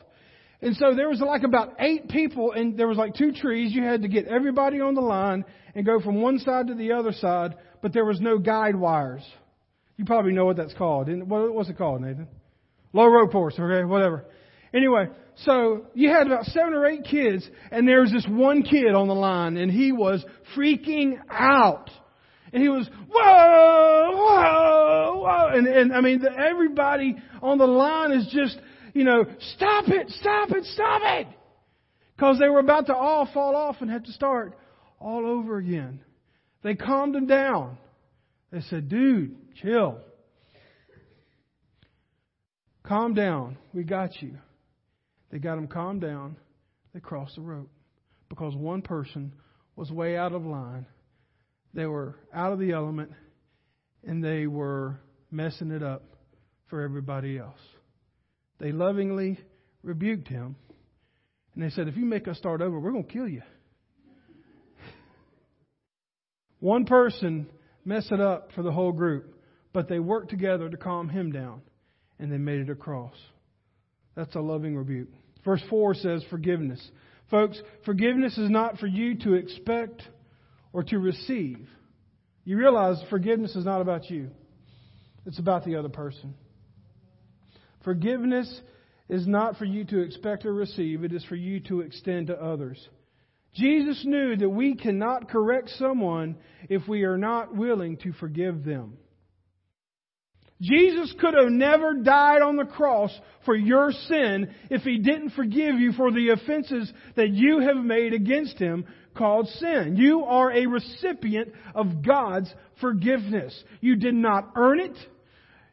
And 0.61 0.75
so 0.75 0.93
there 0.93 1.09
was 1.09 1.21
like 1.21 1.43
about 1.43 1.75
eight 1.79 2.09
people, 2.09 2.51
and 2.51 2.77
there 2.77 2.87
was 2.87 2.97
like 2.97 3.15
two 3.15 3.31
trees. 3.31 3.73
You 3.73 3.83
had 3.83 4.01
to 4.01 4.09
get 4.09 4.27
everybody 4.27 4.81
on 4.81 4.93
the 4.93 5.01
line 5.01 5.45
and 5.73 5.85
go 5.85 6.01
from 6.01 6.21
one 6.21 6.37
side 6.39 6.67
to 6.67 6.75
the 6.75 6.91
other 6.91 7.13
side, 7.13 7.55
but 7.81 7.93
there 7.93 8.05
was 8.05 8.19
no 8.19 8.37
guide 8.37 8.75
wires. 8.75 9.23
You 9.95 10.05
probably 10.05 10.33
know 10.33 10.45
what 10.45 10.57
that's 10.57 10.73
called. 10.73 11.07
What's 11.09 11.69
it 11.69 11.77
called, 11.77 12.01
Nathan? 12.01 12.27
Low 12.93 13.07
rope 13.07 13.31
course, 13.31 13.53
okay, 13.57 13.85
whatever. 13.85 14.25
Anyway, 14.73 15.07
so 15.35 15.87
you 15.93 16.09
had 16.09 16.27
about 16.27 16.45
seven 16.45 16.73
or 16.73 16.85
eight 16.85 17.03
kids, 17.03 17.47
and 17.71 17.87
there 17.87 18.01
was 18.01 18.11
this 18.11 18.25
one 18.29 18.63
kid 18.63 18.93
on 18.93 19.07
the 19.07 19.15
line, 19.15 19.57
and 19.57 19.71
he 19.71 19.91
was 19.91 20.23
freaking 20.55 21.19
out. 21.29 21.89
And 22.53 22.61
he 22.61 22.69
was, 22.69 22.89
whoa, 23.09 24.11
whoa, 24.13 25.23
whoa. 25.23 25.57
And, 25.57 25.67
and 25.67 25.93
I 25.93 26.01
mean, 26.01 26.21
the, 26.21 26.31
everybody 26.31 27.15
on 27.41 27.57
the 27.57 27.65
line 27.65 28.11
is 28.11 28.27
just, 28.31 28.57
you 28.93 29.03
know, 29.03 29.25
stop 29.55 29.85
it, 29.87 30.09
stop 30.09 30.51
it, 30.51 30.65
stop 30.65 31.01
it. 31.05 31.27
Because 32.15 32.39
they 32.39 32.49
were 32.49 32.59
about 32.59 32.87
to 32.87 32.95
all 32.95 33.27
fall 33.33 33.55
off 33.55 33.77
and 33.79 33.89
have 33.89 34.03
to 34.03 34.11
start 34.11 34.57
all 34.99 35.25
over 35.25 35.57
again. 35.57 36.01
They 36.61 36.75
calmed 36.75 37.15
him 37.15 37.25
down. 37.25 37.77
They 38.51 38.61
said, 38.61 38.89
dude, 38.89 39.35
chill. 39.61 39.97
Calm 42.83 43.13
down. 43.13 43.57
We 43.73 43.83
got 43.83 44.21
you. 44.21 44.37
They 45.31 45.39
got 45.39 45.57
him 45.57 45.67
calmed 45.67 46.01
down. 46.01 46.35
They 46.93 46.99
crossed 46.99 47.35
the 47.35 47.41
rope 47.41 47.69
because 48.29 48.55
one 48.55 48.81
person 48.81 49.33
was 49.75 49.89
way 49.91 50.17
out 50.17 50.33
of 50.33 50.45
line. 50.45 50.85
They 51.73 51.85
were 51.85 52.15
out 52.33 52.51
of 52.51 52.59
the 52.59 52.71
element 52.71 53.11
and 54.05 54.23
they 54.23 54.47
were 54.47 54.99
messing 55.31 55.71
it 55.71 55.81
up 55.81 56.03
for 56.67 56.81
everybody 56.81 57.37
else. 57.37 57.59
They 58.59 58.71
lovingly 58.71 59.39
rebuked 59.83 60.27
him 60.27 60.55
and 61.53 61.63
they 61.63 61.69
said, 61.69 61.87
If 61.87 61.97
you 61.97 62.05
make 62.05 62.27
us 62.27 62.37
start 62.37 62.61
over, 62.61 62.79
we're 62.79 62.91
going 62.91 63.05
to 63.05 63.11
kill 63.13 63.27
you. 63.27 63.41
One 66.59 66.85
person 66.85 67.47
messed 67.85 68.11
it 68.11 68.19
up 68.19 68.51
for 68.53 68.63
the 68.63 68.71
whole 68.71 68.91
group, 68.91 69.33
but 69.73 69.87
they 69.87 69.99
worked 69.99 70.29
together 70.29 70.69
to 70.69 70.77
calm 70.77 71.07
him 71.07 71.31
down 71.31 71.61
and 72.19 72.31
they 72.31 72.37
made 72.37 72.59
it 72.59 72.69
across. 72.69 73.15
That's 74.15 74.35
a 74.35 74.41
loving 74.41 74.75
rebuke. 74.75 75.09
Verse 75.43 75.61
4 75.69 75.95
says 75.95 76.23
forgiveness. 76.29 76.85
Folks, 77.29 77.61
forgiveness 77.85 78.37
is 78.37 78.49
not 78.49 78.77
for 78.77 78.87
you 78.87 79.17
to 79.19 79.33
expect 79.33 80.01
or 80.73 80.83
to 80.83 80.99
receive. 80.99 81.67
You 82.43 82.57
realize 82.57 82.97
forgiveness 83.09 83.55
is 83.55 83.65
not 83.65 83.81
about 83.81 84.09
you, 84.09 84.29
it's 85.25 85.39
about 85.39 85.63
the 85.63 85.75
other 85.75 85.89
person. 85.89 86.33
Forgiveness 87.83 88.61
is 89.09 89.27
not 89.27 89.57
for 89.57 89.65
you 89.65 89.83
to 89.85 89.99
expect 89.99 90.45
or 90.45 90.53
receive, 90.53 91.03
it 91.03 91.13
is 91.13 91.23
for 91.25 91.35
you 91.35 91.59
to 91.61 91.81
extend 91.81 92.27
to 92.27 92.41
others. 92.41 92.89
Jesus 93.53 94.03
knew 94.05 94.35
that 94.37 94.49
we 94.49 94.75
cannot 94.75 95.29
correct 95.29 95.69
someone 95.77 96.37
if 96.69 96.87
we 96.87 97.03
are 97.03 97.17
not 97.17 97.55
willing 97.55 97.97
to 97.97 98.13
forgive 98.13 98.63
them. 98.63 98.97
Jesus 100.61 101.13
could 101.19 101.33
have 101.33 101.51
never 101.51 101.95
died 101.95 102.43
on 102.43 102.55
the 102.55 102.65
cross 102.65 103.11
for 103.45 103.55
your 103.55 103.91
sin 103.91 104.53
if 104.69 104.83
he 104.83 104.99
didn't 104.99 105.31
forgive 105.31 105.79
you 105.79 105.91
for 105.93 106.11
the 106.11 106.29
offenses 106.29 106.91
that 107.15 107.31
you 107.31 107.59
have 107.59 107.83
made 107.83 108.13
against 108.13 108.59
him 108.59 108.85
called 109.17 109.47
sin. 109.47 109.95
You 109.97 110.23
are 110.23 110.51
a 110.51 110.67
recipient 110.67 111.49
of 111.73 112.05
God's 112.05 112.53
forgiveness. 112.79 113.59
You 113.81 113.95
did 113.95 114.13
not 114.13 114.51
earn 114.55 114.79
it. 114.79 114.97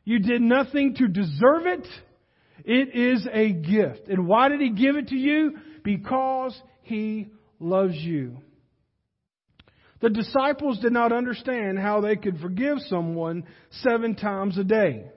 You 0.04 0.20
did 0.20 0.40
nothing 0.40 0.94
to 0.94 1.06
deserve 1.06 1.66
it. 1.66 1.86
It 2.64 2.94
is 2.94 3.28
a 3.30 3.52
gift. 3.52 4.08
And 4.08 4.26
why 4.26 4.48
did 4.48 4.60
he 4.60 4.70
give 4.70 4.96
it 4.96 5.08
to 5.08 5.16
you? 5.16 5.58
Because 5.84 6.58
he 6.82 7.28
loves 7.60 7.94
you. 7.94 8.38
The 10.00 10.10
disciples 10.10 10.78
did 10.78 10.92
not 10.92 11.12
understand 11.12 11.78
how 11.78 12.00
they 12.00 12.16
could 12.16 12.38
forgive 12.40 12.78
someone 12.88 13.44
seven 13.70 14.14
times 14.14 14.56
a 14.56 14.64
day. 14.64 15.10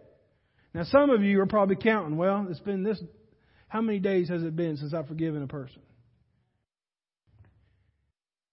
Now, 0.74 0.84
some 0.86 1.10
of 1.10 1.22
you 1.22 1.40
are 1.42 1.46
probably 1.46 1.76
counting, 1.76 2.18
well, 2.18 2.48
it's 2.50 2.60
been 2.60 2.84
this, 2.84 3.02
how 3.68 3.82
many 3.82 4.00
days 4.00 4.30
has 4.30 4.42
it 4.42 4.56
been 4.56 4.78
since 4.78 4.94
I've 4.94 5.08
forgiven 5.08 5.44
a 5.44 5.48
person? 5.48 5.82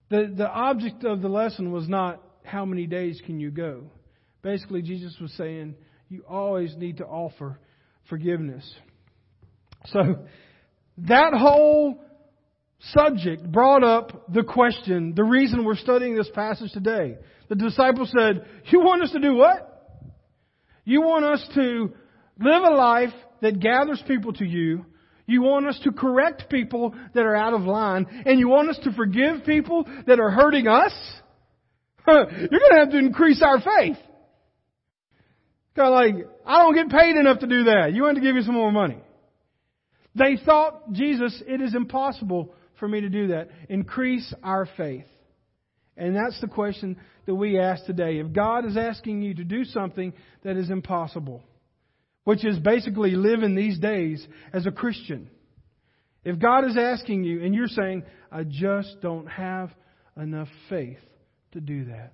The, 0.09 0.33
the 0.35 0.49
object 0.49 1.03
of 1.03 1.21
the 1.21 1.29
lesson 1.29 1.71
was 1.71 1.87
not 1.87 2.21
how 2.43 2.65
many 2.65 2.87
days 2.87 3.21
can 3.25 3.39
you 3.39 3.51
go. 3.51 3.83
Basically, 4.41 4.81
Jesus 4.81 5.15
was 5.21 5.31
saying 5.33 5.75
you 6.09 6.23
always 6.27 6.75
need 6.75 6.97
to 6.97 7.05
offer 7.05 7.59
forgiveness. 8.09 8.69
So, 9.87 10.25
that 10.97 11.33
whole 11.33 12.01
subject 12.79 13.49
brought 13.51 13.83
up 13.83 14.31
the 14.33 14.43
question, 14.43 15.13
the 15.15 15.23
reason 15.23 15.65
we're 15.65 15.75
studying 15.75 16.15
this 16.15 16.29
passage 16.33 16.71
today. 16.71 17.17
The 17.49 17.55
disciples 17.55 18.13
said, 18.17 18.45
You 18.65 18.79
want 18.79 19.03
us 19.03 19.11
to 19.11 19.19
do 19.19 19.35
what? 19.35 19.65
You 20.85 21.01
want 21.01 21.25
us 21.25 21.47
to 21.55 21.93
live 22.39 22.63
a 22.63 22.71
life 22.71 23.13
that 23.41 23.59
gathers 23.59 24.01
people 24.07 24.33
to 24.33 24.45
you. 24.45 24.85
You 25.25 25.43
want 25.43 25.67
us 25.67 25.79
to 25.83 25.91
correct 25.91 26.49
people 26.49 26.95
that 27.13 27.25
are 27.25 27.35
out 27.35 27.53
of 27.53 27.61
line. 27.61 28.07
And 28.25 28.39
you 28.39 28.47
want 28.47 28.69
us 28.69 28.79
to 28.83 28.91
forgive 28.93 29.45
people 29.45 29.85
that 30.07 30.19
are 30.19 30.31
hurting 30.31 30.67
us? 30.67 30.93
You're 32.07 32.25
going 32.25 32.71
to 32.71 32.77
have 32.79 32.91
to 32.91 32.97
increase 32.97 33.43
our 33.43 33.59
faith. 33.59 33.97
Kind 35.75 35.87
of 35.87 35.93
like, 35.93 36.27
I 36.45 36.63
don't 36.63 36.73
get 36.73 36.89
paid 36.89 37.15
enough 37.15 37.39
to 37.39 37.47
do 37.47 37.65
that. 37.65 37.93
You 37.93 38.03
want 38.03 38.15
to 38.15 38.23
give 38.23 38.35
you 38.35 38.41
some 38.41 38.55
more 38.55 38.71
money. 38.71 38.97
They 40.15 40.37
thought, 40.43 40.91
Jesus, 40.91 41.43
it 41.45 41.61
is 41.61 41.75
impossible 41.75 42.53
for 42.79 42.87
me 42.87 43.01
to 43.01 43.09
do 43.09 43.27
that. 43.27 43.49
Increase 43.67 44.33
our 44.43 44.67
faith. 44.77 45.05
And 45.97 46.15
that's 46.15 46.39
the 46.39 46.47
question 46.47 46.97
that 47.25 47.35
we 47.35 47.59
ask 47.59 47.85
today. 47.85 48.19
If 48.19 48.31
God 48.31 48.65
is 48.65 48.77
asking 48.77 49.21
you 49.21 49.35
to 49.35 49.43
do 49.43 49.65
something 49.65 50.13
that 50.43 50.55
is 50.55 50.69
impossible, 50.69 51.43
which 52.23 52.45
is 52.45 52.57
basically 52.59 53.11
live 53.11 53.43
in 53.43 53.55
these 53.55 53.77
days 53.79 54.25
as 54.53 54.65
a 54.65 54.71
Christian, 54.71 55.29
if 56.23 56.39
God 56.39 56.65
is 56.65 56.77
asking 56.77 57.23
you 57.23 57.43
and 57.43 57.53
you're 57.53 57.67
saying, 57.67 58.03
I 58.31 58.43
just 58.43 59.01
don't 59.01 59.27
have 59.27 59.71
enough 60.15 60.49
faith 60.69 60.99
to 61.51 61.59
do 61.59 61.85
that. 61.85 62.13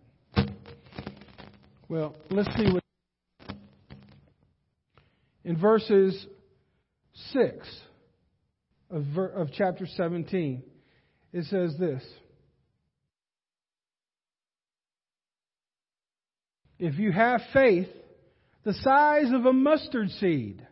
Well, 1.88 2.16
let's 2.30 2.50
see 2.56 2.72
what. 2.72 2.84
In 5.44 5.58
verses 5.58 6.26
6 7.34 7.68
of, 8.90 9.04
ver, 9.14 9.28
of 9.28 9.50
chapter 9.54 9.86
17, 9.86 10.64
it 11.34 11.46
says 11.46 11.76
this 11.80 12.04
If 16.78 17.00
you 17.00 17.12
have 17.12 17.42
faith 17.54 17.88
the 18.64 18.74
size 18.74 19.32
of 19.32 19.46
a 19.46 19.54
mustard 19.54 20.10
seed, 20.12 20.66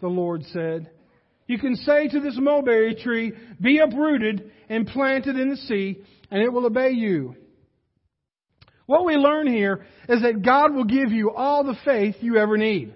the 0.00 0.08
Lord 0.08 0.42
said, 0.52 0.90
you 1.46 1.58
can 1.58 1.76
say 1.76 2.08
to 2.08 2.20
this 2.20 2.38
mulberry 2.38 2.94
tree, 2.94 3.32
Be 3.60 3.78
uprooted 3.78 4.50
and 4.68 4.86
planted 4.86 5.36
in 5.36 5.50
the 5.50 5.56
sea, 5.56 5.98
and 6.30 6.42
it 6.42 6.52
will 6.52 6.66
obey 6.66 6.92
you. 6.92 7.36
What 8.86 9.04
we 9.04 9.16
learn 9.16 9.46
here 9.46 9.84
is 10.08 10.22
that 10.22 10.42
God 10.42 10.74
will 10.74 10.84
give 10.84 11.12
you 11.12 11.30
all 11.30 11.64
the 11.64 11.76
faith 11.84 12.16
you 12.20 12.36
ever 12.36 12.56
need. 12.56 12.94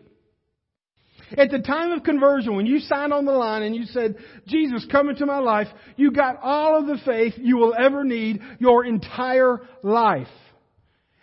At 1.37 1.51
the 1.51 1.59
time 1.59 1.93
of 1.93 2.05
conversion, 2.05 2.55
when 2.55 2.67
you 2.67 2.79
signed 2.79 3.13
on 3.13 3.25
the 3.25 3.33
line 3.33 3.63
and 3.63 3.75
you 3.75 3.85
said, 3.87 4.17
Jesus, 4.47 4.87
come 4.91 5.09
into 5.09 5.27
my 5.27 5.39
life, 5.39 5.67
you 5.97 6.13
got 6.13 6.39
all 6.41 6.79
of 6.79 6.87
the 6.87 6.99
faith 7.05 7.35
you 7.37 7.57
will 7.57 7.75
ever 7.77 8.05
need 8.05 8.41
your 8.59 8.85
entire 8.85 9.61
life. 9.83 10.29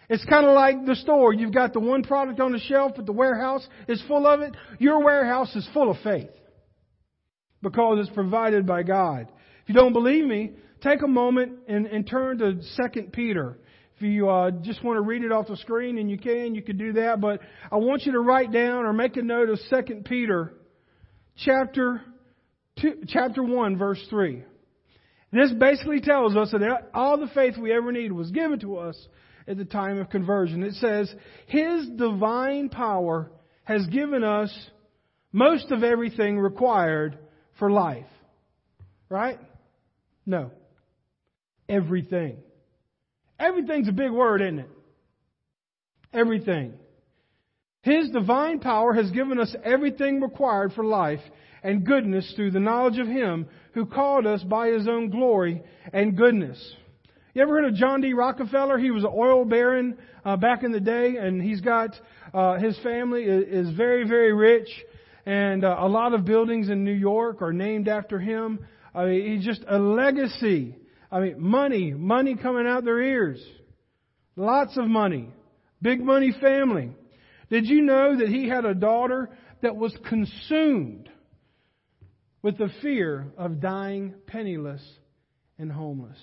It's 0.10 0.26
kind 0.26 0.46
of 0.46 0.54
like 0.54 0.86
the 0.86 0.96
store. 0.96 1.34
You've 1.34 1.54
got 1.54 1.72
the 1.72 1.80
one 1.80 2.04
product 2.04 2.40
on 2.42 2.52
the 2.52 2.60
shelf, 2.60 2.94
but 2.96 3.06
the 3.06 3.14
warehouse 3.14 3.66
is 3.88 4.04
full 4.08 4.28
of 4.28 4.42
it. 4.42 4.54
Your 4.78 5.04
warehouse 5.04 5.56
is 5.56 5.68
full 5.74 5.90
of 5.90 5.98
faith 6.04 6.30
because 7.62 8.00
it's 8.00 8.14
provided 8.14 8.68
by 8.68 8.84
God. 8.84 9.32
If 9.64 9.70
you 9.70 9.76
don't 9.76 9.94
believe 9.94 10.26
me, 10.26 10.52
take 10.82 11.02
a 11.02 11.08
moment 11.08 11.60
and, 11.70 11.88
and 11.88 12.06
turn 12.06 12.38
to 12.40 12.56
2 12.94 13.02
Peter. 13.14 13.58
You 14.04 14.30
uh, 14.30 14.52
just 14.52 14.84
want 14.84 14.98
to 14.98 15.02
read 15.02 15.24
it 15.24 15.32
off 15.32 15.48
the 15.48 15.58
screen, 15.58 15.98
and 15.98 16.10
you 16.10 16.18
can, 16.18 16.56
you 16.56 16.62
could 16.62 16.78
do 16.78 16.94
that. 16.94 17.22
But 17.22 17.42
I 17.72 17.78
want 17.78 18.04
you 18.06 18.12
to 18.14 18.20
write 18.20 18.52
down 18.52 18.86
or 18.86 18.94
make 18.94 19.18
a 19.18 19.22
note 19.22 19.50
of 19.50 19.60
2 19.70 20.02
Peter 20.06 20.54
chapter 21.38 22.02
two, 22.80 23.02
chapter 23.08 23.44
1, 23.44 23.78
verse 23.78 24.04
3. 24.10 24.44
This 25.32 25.52
basically 25.52 26.02
tells 26.02 26.36
us 26.36 26.52
that 26.52 26.90
all 26.94 27.18
the 27.18 27.28
faith 27.34 27.58
we 27.58 27.74
ever 27.74 27.92
need 27.92 28.12
was 28.12 28.30
given 28.32 28.60
to 28.60 28.78
us 28.78 28.96
at 29.48 29.58
the 29.58 29.66
time 29.66 29.98
of 30.00 30.10
conversion. 30.10 30.64
It 30.64 30.76
says, 30.76 31.14
His 31.48 31.88
divine 31.90 32.70
power 32.70 33.32
has 33.64 33.86
given 33.88 34.24
us 34.24 34.54
most 35.32 35.72
of 35.72 35.84
everything 35.84 36.38
required 36.38 37.18
for 37.58 37.72
life. 37.72 38.06
Right? 39.10 39.40
No. 40.26 40.52
Everything. 41.68 42.38
Everything's 43.40 43.88
a 43.88 43.94
big 43.94 44.12
word, 44.12 44.42
isn't 44.42 44.60
it? 44.60 44.70
Everything. 46.14 46.74
His 47.82 48.10
divine 48.10 48.60
power 48.60 48.94
has 48.94 49.12
given 49.12 49.40
us 49.40 49.54
everything 49.64 50.22
required 50.22 50.74
for 50.74 50.86
life 50.86 51.20
and 51.64 51.86
goodness 51.86 52.32
through 52.36 52.52
the 52.52 52.60
knowledge 52.60 52.98
of 52.98 53.08
Him 53.08 53.48
who 53.74 53.86
called 53.86 54.26
us 54.26 54.44
by 54.44 54.70
His 54.70 54.88
own 54.88 55.10
glory 55.10 55.62
and 55.92 56.16
goodness. 56.16 56.76
You 57.34 57.42
ever 57.42 57.54
heard 57.54 57.66
of 57.66 57.74
John 57.74 58.02
D. 58.02 58.14
Rockefeller? 58.14 58.78
He 58.78 58.92
was 58.92 59.04
an 59.04 59.12
oil 59.14 59.44
baron 59.44 59.98
uh, 60.24 60.38
back 60.38 60.64
in 60.64 60.72
the 60.72 60.80
day, 60.80 61.16
and 61.18 61.42
he's 61.42 61.62
got 61.62 61.90
uh, 62.34 62.60
his 62.60 62.78
family 62.84 63.24
is, 63.24 63.68
is 63.68 63.76
very, 63.76 64.08
very 64.08 64.32
rich, 64.34 64.70
and 65.26 65.66
uh, 65.66 65.78
a 65.80 65.88
lot 65.88 66.14
of 66.14 66.26
buildings 66.26 66.70
in 66.70 66.84
New 66.84 66.94
York 66.94 67.42
are 67.42 67.52
named 67.52 67.88
after 67.88 68.20
him. 68.20 68.60
I 68.94 69.06
mean, 69.06 69.36
he's 69.36 69.46
just 69.46 69.64
a 69.68 69.80
legacy. 69.80 70.76
I 71.14 71.20
mean, 71.20 71.36
money, 71.40 71.94
money 71.94 72.36
coming 72.36 72.66
out 72.66 72.84
their 72.84 73.00
ears, 73.00 73.40
lots 74.36 74.76
of 74.78 74.88
money, 74.88 75.30
big 75.80 76.04
money 76.04 76.34
family. 76.42 76.90
Did 77.52 77.68
you 77.68 77.84
know 77.84 78.18
that 78.18 78.30
he 78.30 78.50
had 78.50 78.66
a 78.66 78.74
daughter 78.74 79.30
that 79.62 79.76
was 79.76 79.96
consumed 80.10 81.08
with 82.42 82.58
the 82.58 82.70
fear 82.82 83.32
of 83.38 83.62
dying 83.62 84.16
penniless 84.26 84.82
and 85.60 85.72
homeless? 85.72 86.18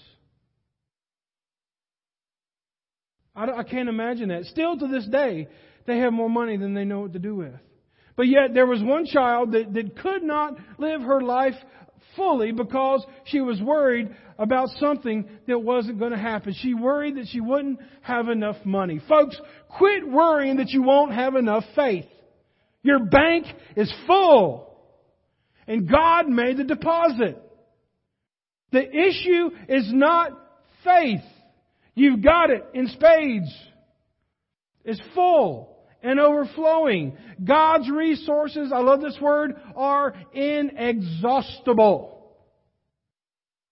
I, 3.36 3.44
I 3.44 3.62
can't 3.62 3.88
imagine 3.88 4.30
that. 4.30 4.46
Still 4.46 4.76
to 4.76 4.88
this 4.88 5.06
day, 5.06 5.46
they 5.86 5.98
have 5.98 6.12
more 6.12 6.28
money 6.28 6.56
than 6.56 6.74
they 6.74 6.84
know 6.84 7.02
what 7.02 7.12
to 7.12 7.20
do 7.20 7.36
with. 7.36 7.54
But 8.16 8.26
yet 8.26 8.54
there 8.54 8.66
was 8.66 8.82
one 8.82 9.06
child 9.06 9.52
that, 9.52 9.72
that 9.72 9.96
could 10.00 10.24
not 10.24 10.56
live 10.78 11.00
her 11.02 11.20
life 11.20 11.54
fully 12.16 12.52
because 12.52 13.04
she 13.24 13.40
was 13.40 13.60
worried 13.60 14.14
about 14.38 14.68
something 14.78 15.28
that 15.46 15.58
wasn't 15.58 15.98
going 15.98 16.12
to 16.12 16.18
happen. 16.18 16.54
She 16.60 16.74
worried 16.74 17.16
that 17.16 17.28
she 17.28 17.40
wouldn't 17.40 17.80
have 18.02 18.28
enough 18.28 18.56
money. 18.64 19.00
Folks, 19.08 19.40
quit 19.78 20.08
worrying 20.08 20.56
that 20.56 20.70
you 20.70 20.82
won't 20.82 21.12
have 21.12 21.36
enough 21.36 21.64
faith. 21.74 22.06
Your 22.82 23.04
bank 23.04 23.46
is 23.76 23.92
full. 24.06 24.66
And 25.66 25.88
God 25.88 26.28
made 26.28 26.56
the 26.56 26.64
deposit. 26.64 27.40
The 28.72 28.82
issue 28.82 29.50
is 29.68 29.92
not 29.92 30.32
faith. 30.84 31.20
You've 31.94 32.22
got 32.22 32.50
it 32.50 32.64
in 32.74 32.88
spades. 32.88 33.52
It's 34.84 35.00
full 35.14 35.69
and 36.02 36.18
overflowing. 36.18 37.16
God's 37.42 37.90
resources, 37.90 38.72
I 38.74 38.78
love 38.78 39.00
this 39.00 39.18
word, 39.20 39.54
are 39.76 40.14
inexhaustible. 40.32 42.18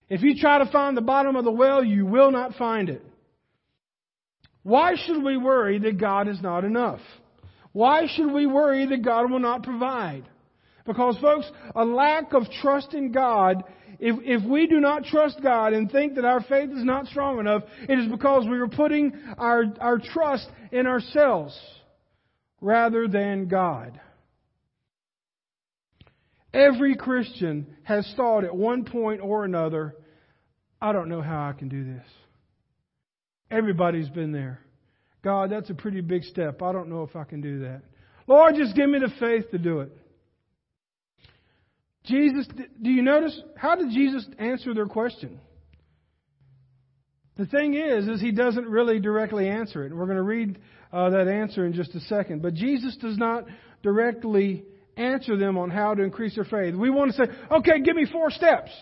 If 0.08 0.22
you 0.22 0.38
try 0.38 0.58
to 0.58 0.70
find 0.70 0.96
the 0.96 1.02
bottom 1.02 1.36
of 1.36 1.44
the 1.44 1.52
well, 1.52 1.84
you 1.84 2.06
will 2.06 2.30
not 2.30 2.54
find 2.54 2.88
it. 2.88 3.04
Why 4.62 4.94
should 4.96 5.22
we 5.22 5.36
worry 5.36 5.78
that 5.78 5.98
God 5.98 6.28
is 6.28 6.40
not 6.42 6.64
enough? 6.64 7.00
Why 7.72 8.06
should 8.14 8.32
we 8.32 8.46
worry 8.46 8.86
that 8.86 9.02
God 9.02 9.30
will 9.30 9.38
not 9.38 9.62
provide? 9.62 10.28
Because 10.86 11.18
folks, 11.18 11.50
a 11.74 11.84
lack 11.84 12.32
of 12.32 12.44
trust 12.62 12.94
in 12.94 13.12
God 13.12 13.64
if, 14.00 14.16
if 14.22 14.48
we 14.48 14.66
do 14.66 14.78
not 14.78 15.04
trust 15.04 15.42
God 15.42 15.72
and 15.72 15.90
think 15.90 16.14
that 16.14 16.24
our 16.24 16.40
faith 16.42 16.70
is 16.70 16.84
not 16.84 17.06
strong 17.06 17.40
enough, 17.40 17.64
it 17.88 17.98
is 17.98 18.08
because 18.08 18.46
we 18.48 18.58
are 18.58 18.68
putting 18.68 19.12
our, 19.36 19.64
our 19.80 19.98
trust 19.98 20.48
in 20.70 20.86
ourselves 20.86 21.58
rather 22.60 23.08
than 23.08 23.48
God. 23.48 24.00
Every 26.52 26.96
Christian 26.96 27.66
has 27.82 28.10
thought 28.16 28.44
at 28.44 28.54
one 28.54 28.84
point 28.84 29.20
or 29.20 29.44
another, 29.44 29.94
I 30.80 30.92
don't 30.92 31.08
know 31.08 31.20
how 31.20 31.48
I 31.48 31.52
can 31.52 31.68
do 31.68 31.84
this. 31.84 32.06
Everybody's 33.50 34.08
been 34.08 34.32
there. 34.32 34.60
God, 35.22 35.50
that's 35.50 35.70
a 35.70 35.74
pretty 35.74 36.00
big 36.00 36.24
step. 36.24 36.62
I 36.62 36.72
don't 36.72 36.88
know 36.88 37.02
if 37.02 37.16
I 37.16 37.24
can 37.24 37.40
do 37.40 37.60
that. 37.60 37.82
Lord, 38.26 38.54
just 38.56 38.74
give 38.76 38.88
me 38.88 38.98
the 38.98 39.12
faith 39.18 39.50
to 39.50 39.58
do 39.58 39.80
it. 39.80 39.92
Jesus, 42.04 42.46
do 42.80 42.90
you 42.90 43.02
notice? 43.02 43.38
How 43.56 43.74
did 43.74 43.90
Jesus 43.90 44.26
answer 44.38 44.72
their 44.72 44.86
question? 44.86 45.40
The 47.38 47.46
thing 47.46 47.74
is, 47.74 48.08
is 48.08 48.20
he 48.20 48.32
doesn't 48.32 48.66
really 48.66 48.98
directly 48.98 49.48
answer 49.48 49.84
it. 49.84 49.92
And 49.92 49.98
We're 49.98 50.06
going 50.06 50.16
to 50.16 50.22
read 50.22 50.58
uh, 50.92 51.10
that 51.10 51.28
answer 51.28 51.64
in 51.64 51.72
just 51.72 51.94
a 51.94 52.00
second. 52.00 52.42
But 52.42 52.54
Jesus 52.54 52.96
does 52.96 53.16
not 53.16 53.44
directly 53.82 54.64
answer 54.96 55.36
them 55.36 55.56
on 55.56 55.70
how 55.70 55.94
to 55.94 56.02
increase 56.02 56.34
their 56.34 56.44
faith. 56.44 56.74
We 56.74 56.90
want 56.90 57.12
to 57.12 57.16
say, 57.16 57.32
okay, 57.52 57.80
give 57.80 57.94
me 57.94 58.06
four 58.10 58.30
steps. 58.30 58.72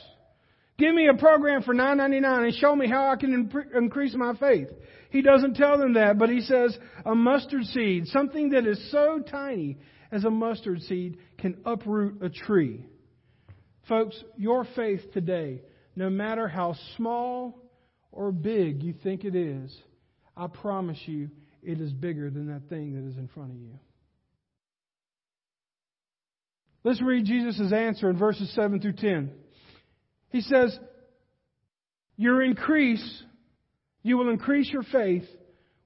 Give 0.78 0.94
me 0.94 1.08
a 1.08 1.14
program 1.14 1.62
for 1.62 1.74
nine 1.74 1.98
ninety 1.98 2.20
nine 2.20 2.44
and 2.44 2.54
show 2.54 2.74
me 2.74 2.88
how 2.88 3.10
I 3.10 3.16
can 3.16 3.50
increase 3.74 4.14
my 4.14 4.34
faith. 4.34 4.68
He 5.10 5.22
doesn't 5.22 5.54
tell 5.54 5.78
them 5.78 5.94
that, 5.94 6.18
but 6.18 6.28
he 6.28 6.40
says 6.40 6.76
a 7.04 7.14
mustard 7.14 7.64
seed, 7.64 8.06
something 8.08 8.50
that 8.50 8.66
is 8.66 8.90
so 8.90 9.20
tiny 9.20 9.78
as 10.12 10.24
a 10.24 10.30
mustard 10.30 10.82
seed, 10.82 11.18
can 11.38 11.56
uproot 11.64 12.22
a 12.22 12.28
tree. 12.28 12.84
Folks, 13.88 14.22
your 14.36 14.66
faith 14.76 15.00
today, 15.12 15.62
no 15.94 16.10
matter 16.10 16.46
how 16.48 16.74
small 16.96 17.58
or 18.16 18.32
big 18.32 18.82
you 18.82 18.94
think 19.04 19.24
it 19.24 19.36
is, 19.36 19.76
I 20.36 20.46
promise 20.46 20.98
you 21.04 21.30
it 21.62 21.80
is 21.80 21.92
bigger 21.92 22.30
than 22.30 22.48
that 22.48 22.68
thing 22.68 22.94
that 22.94 23.08
is 23.08 23.16
in 23.16 23.28
front 23.28 23.50
of 23.50 23.56
you. 23.56 23.78
Let's 26.82 27.02
read 27.02 27.26
Jesus' 27.26 27.72
answer 27.72 28.08
in 28.08 28.16
verses 28.16 28.52
7 28.54 28.80
through 28.80 28.94
10. 28.94 29.32
He 30.30 30.40
says, 30.40 30.78
Your 32.16 32.42
increase, 32.42 33.22
you 34.02 34.16
will 34.16 34.30
increase 34.30 34.70
your 34.70 34.84
faith 34.84 35.24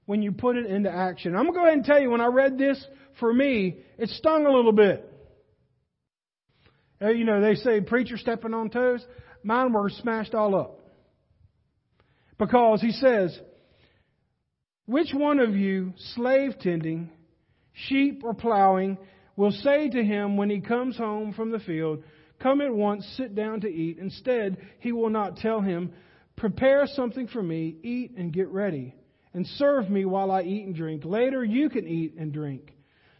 when 0.05 0.21
you 0.21 0.31
put 0.31 0.55
it 0.55 0.67
into 0.67 0.91
action. 0.91 1.35
I'm 1.35 1.43
going 1.43 1.53
to 1.53 1.59
go 1.59 1.65
ahead 1.65 1.77
and 1.77 1.85
tell 1.85 1.99
you, 1.99 2.11
when 2.11 2.21
I 2.21 2.27
read 2.27 2.57
this, 2.57 2.83
for 3.19 3.33
me, 3.33 3.77
it 3.97 4.09
stung 4.09 4.45
a 4.45 4.51
little 4.51 4.73
bit. 4.73 5.07
Uh, 7.01 7.09
you 7.09 7.25
know, 7.25 7.41
they 7.41 7.55
say 7.55 7.81
preacher 7.81 8.17
stepping 8.17 8.53
on 8.53 8.69
toes. 8.69 9.03
Mine 9.43 9.73
were 9.73 9.89
smashed 9.89 10.35
all 10.35 10.55
up. 10.55 10.80
Because 12.41 12.81
he 12.81 12.91
says, 12.91 13.39
which 14.87 15.13
one 15.13 15.39
of 15.39 15.55
you, 15.55 15.93
slave 16.15 16.55
tending, 16.59 17.11
sheep 17.71 18.23
or 18.23 18.33
plowing, 18.33 18.97
will 19.35 19.51
say 19.51 19.89
to 19.89 20.03
him 20.03 20.37
when 20.37 20.49
he 20.49 20.59
comes 20.59 20.97
home 20.97 21.33
from 21.33 21.51
the 21.51 21.59
field, 21.59 22.03
Come 22.41 22.61
at 22.61 22.73
once, 22.73 23.05
sit 23.15 23.35
down 23.35 23.61
to 23.61 23.67
eat? 23.67 23.99
Instead, 23.99 24.57
he 24.79 24.91
will 24.91 25.11
not 25.11 25.37
tell 25.37 25.61
him, 25.61 25.93
Prepare 26.35 26.87
something 26.87 27.27
for 27.27 27.43
me, 27.43 27.75
eat 27.83 28.15
and 28.17 28.33
get 28.33 28.47
ready, 28.47 28.95
and 29.35 29.45
serve 29.45 29.87
me 29.87 30.05
while 30.05 30.31
I 30.31 30.41
eat 30.41 30.65
and 30.65 30.73
drink. 30.73 31.05
Later 31.05 31.45
you 31.45 31.69
can 31.69 31.87
eat 31.87 32.15
and 32.17 32.33
drink. 32.33 32.73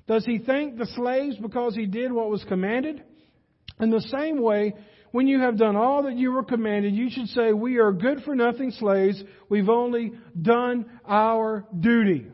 Does 0.08 0.26
he 0.26 0.40
thank 0.40 0.80
the 0.80 0.88
slaves 0.96 1.38
because 1.38 1.76
he 1.76 1.86
did 1.86 2.12
what 2.12 2.32
was 2.32 2.44
commanded? 2.46 3.04
In 3.80 3.92
the 3.92 4.02
same 4.02 4.42
way, 4.42 4.74
when 5.12 5.28
you 5.28 5.40
have 5.40 5.58
done 5.58 5.76
all 5.76 6.04
that 6.04 6.18
you 6.18 6.32
were 6.32 6.44
commanded, 6.44 6.94
you 6.94 7.10
should 7.10 7.28
say, 7.28 7.54
We 7.54 7.78
are 7.80 7.92
good 7.92 8.24
for 8.24 8.36
nothing 8.36 8.72
slaves. 8.72 9.22
We've 9.50 9.70
only 9.70 10.14
done 10.40 10.86
our 11.06 11.66
duty. 11.78 12.28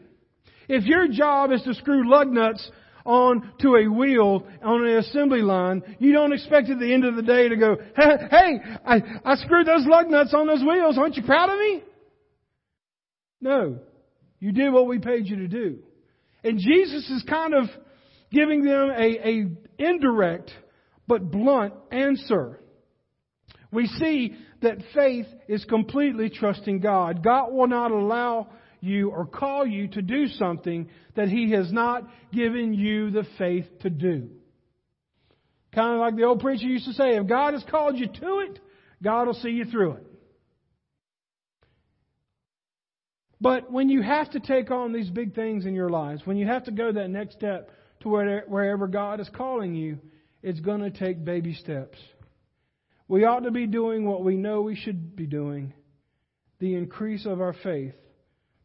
If 0.67 0.85
your 0.85 1.07
job 1.07 1.51
is 1.51 1.61
to 1.63 1.73
screw 1.73 2.09
lug 2.09 2.27
nuts 2.27 2.69
on 3.05 3.51
to 3.61 3.75
a 3.75 3.87
wheel 3.87 4.45
on 4.61 4.85
an 4.85 4.97
assembly 4.97 5.41
line, 5.41 5.81
you 5.97 6.11
don't 6.11 6.33
expect 6.33 6.69
at 6.69 6.79
the 6.79 6.93
end 6.93 7.05
of 7.05 7.15
the 7.15 7.21
day 7.21 7.49
to 7.49 7.55
go, 7.55 7.77
Hey, 7.95 8.59
I, 8.85 9.01
I 9.25 9.35
screwed 9.35 9.67
those 9.67 9.85
lug 9.85 10.09
nuts 10.09 10.33
on 10.33 10.47
those 10.47 10.61
wheels. 10.61 10.97
Aren't 10.97 11.15
you 11.15 11.23
proud 11.23 11.49
of 11.49 11.57
me? 11.57 11.83
No. 13.41 13.79
You 14.39 14.51
did 14.51 14.71
what 14.71 14.87
we 14.87 14.99
paid 14.99 15.27
you 15.27 15.37
to 15.37 15.47
do. 15.47 15.79
And 16.43 16.59
Jesus 16.59 17.09
is 17.09 17.23
kind 17.27 17.53
of 17.53 17.65
giving 18.31 18.63
them 18.63 18.91
a, 18.91 19.27
a, 19.27 19.45
indirect 19.79 20.51
but 21.07 21.31
blunt 21.31 21.73
answer. 21.91 22.59
We 23.71 23.87
see 23.87 24.35
that 24.61 24.77
faith 24.93 25.27
is 25.47 25.65
completely 25.65 26.29
trusting 26.29 26.79
God. 26.79 27.23
God 27.23 27.51
will 27.51 27.67
not 27.67 27.91
allow 27.91 28.49
you 28.79 29.09
or 29.09 29.25
call 29.25 29.65
you 29.65 29.87
to 29.89 30.01
do 30.01 30.27
something 30.27 30.89
that 31.15 31.29
He 31.29 31.51
has 31.51 31.71
not 31.71 32.03
given 32.31 32.73
you 32.73 33.11
the 33.11 33.25
faith 33.37 33.65
to 33.81 33.89
do. 33.89 34.29
Kind 35.73 35.93
of 35.93 35.99
like 35.99 36.15
the 36.15 36.23
old 36.23 36.39
preacher 36.39 36.65
used 36.65 36.85
to 36.85 36.93
say, 36.93 37.17
if 37.17 37.27
God 37.27 37.53
has 37.53 37.63
called 37.69 37.97
you 37.97 38.07
to 38.07 38.39
it, 38.39 38.59
God 39.03 39.27
will 39.27 39.33
see 39.33 39.49
you 39.49 39.65
through 39.65 39.93
it. 39.93 40.07
But 43.39 43.71
when 43.71 43.89
you 43.89 44.01
have 44.01 44.31
to 44.31 44.39
take 44.39 44.71
on 44.71 44.93
these 44.93 45.09
big 45.09 45.35
things 45.35 45.65
in 45.65 45.75
your 45.75 45.89
lives, 45.89 46.21
when 46.25 46.37
you 46.37 46.47
have 46.47 46.63
to 46.63 46.71
go 46.71 46.91
that 46.91 47.09
next 47.09 47.35
step 47.35 47.69
to 47.99 48.09
wherever 48.09 48.87
God 48.87 49.19
is 49.19 49.29
calling 49.35 49.75
you, 49.75 49.99
it's 50.41 50.59
going 50.59 50.81
to 50.81 50.89
take 50.89 51.23
baby 51.23 51.53
steps. 51.53 51.97
We 53.07 53.23
ought 53.23 53.41
to 53.41 53.51
be 53.51 53.67
doing 53.67 54.05
what 54.05 54.23
we 54.23 54.35
know 54.35 54.61
we 54.61 54.75
should 54.75 55.15
be 55.15 55.27
doing. 55.27 55.73
The 56.59 56.75
increase 56.75 57.25
of 57.25 57.39
our 57.39 57.53
faith 57.53 57.93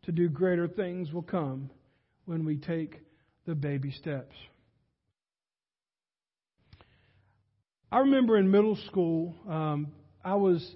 to 0.02 0.12
do 0.12 0.28
greater 0.28 0.66
things 0.66 1.12
will 1.12 1.22
come 1.22 1.70
when 2.24 2.44
we 2.44 2.56
take 2.56 3.00
the 3.46 3.54
baby 3.54 3.92
steps. 3.92 4.34
I 7.90 7.98
remember 7.98 8.38
in 8.38 8.50
middle 8.50 8.76
school, 8.88 9.34
um, 9.48 9.92
I 10.24 10.36
was 10.36 10.66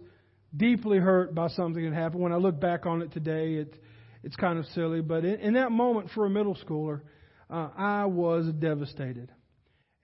deeply 0.55 0.98
hurt 0.98 1.35
by 1.35 1.48
something 1.48 1.83
that 1.83 1.94
happened. 1.94 2.22
When 2.22 2.33
I 2.33 2.37
look 2.37 2.61
back 2.61 2.87
on 2.87 3.02
it 3.02 3.12
today, 3.12 3.55
it, 3.55 3.74
it's 4.22 4.37
kind 4.37 4.59
of 4.59 4.66
silly, 4.66 5.00
but 5.00 5.24
in, 5.24 5.40
in 5.40 5.55
that 5.55 5.72
moment 5.72 6.11
for 6.14 6.26
a 6.26 6.31
middle 6.31 6.57
schooler, 6.57 7.00
uh, 7.48 7.68
I 7.76 8.05
was 8.05 8.46
devastated. 8.59 9.31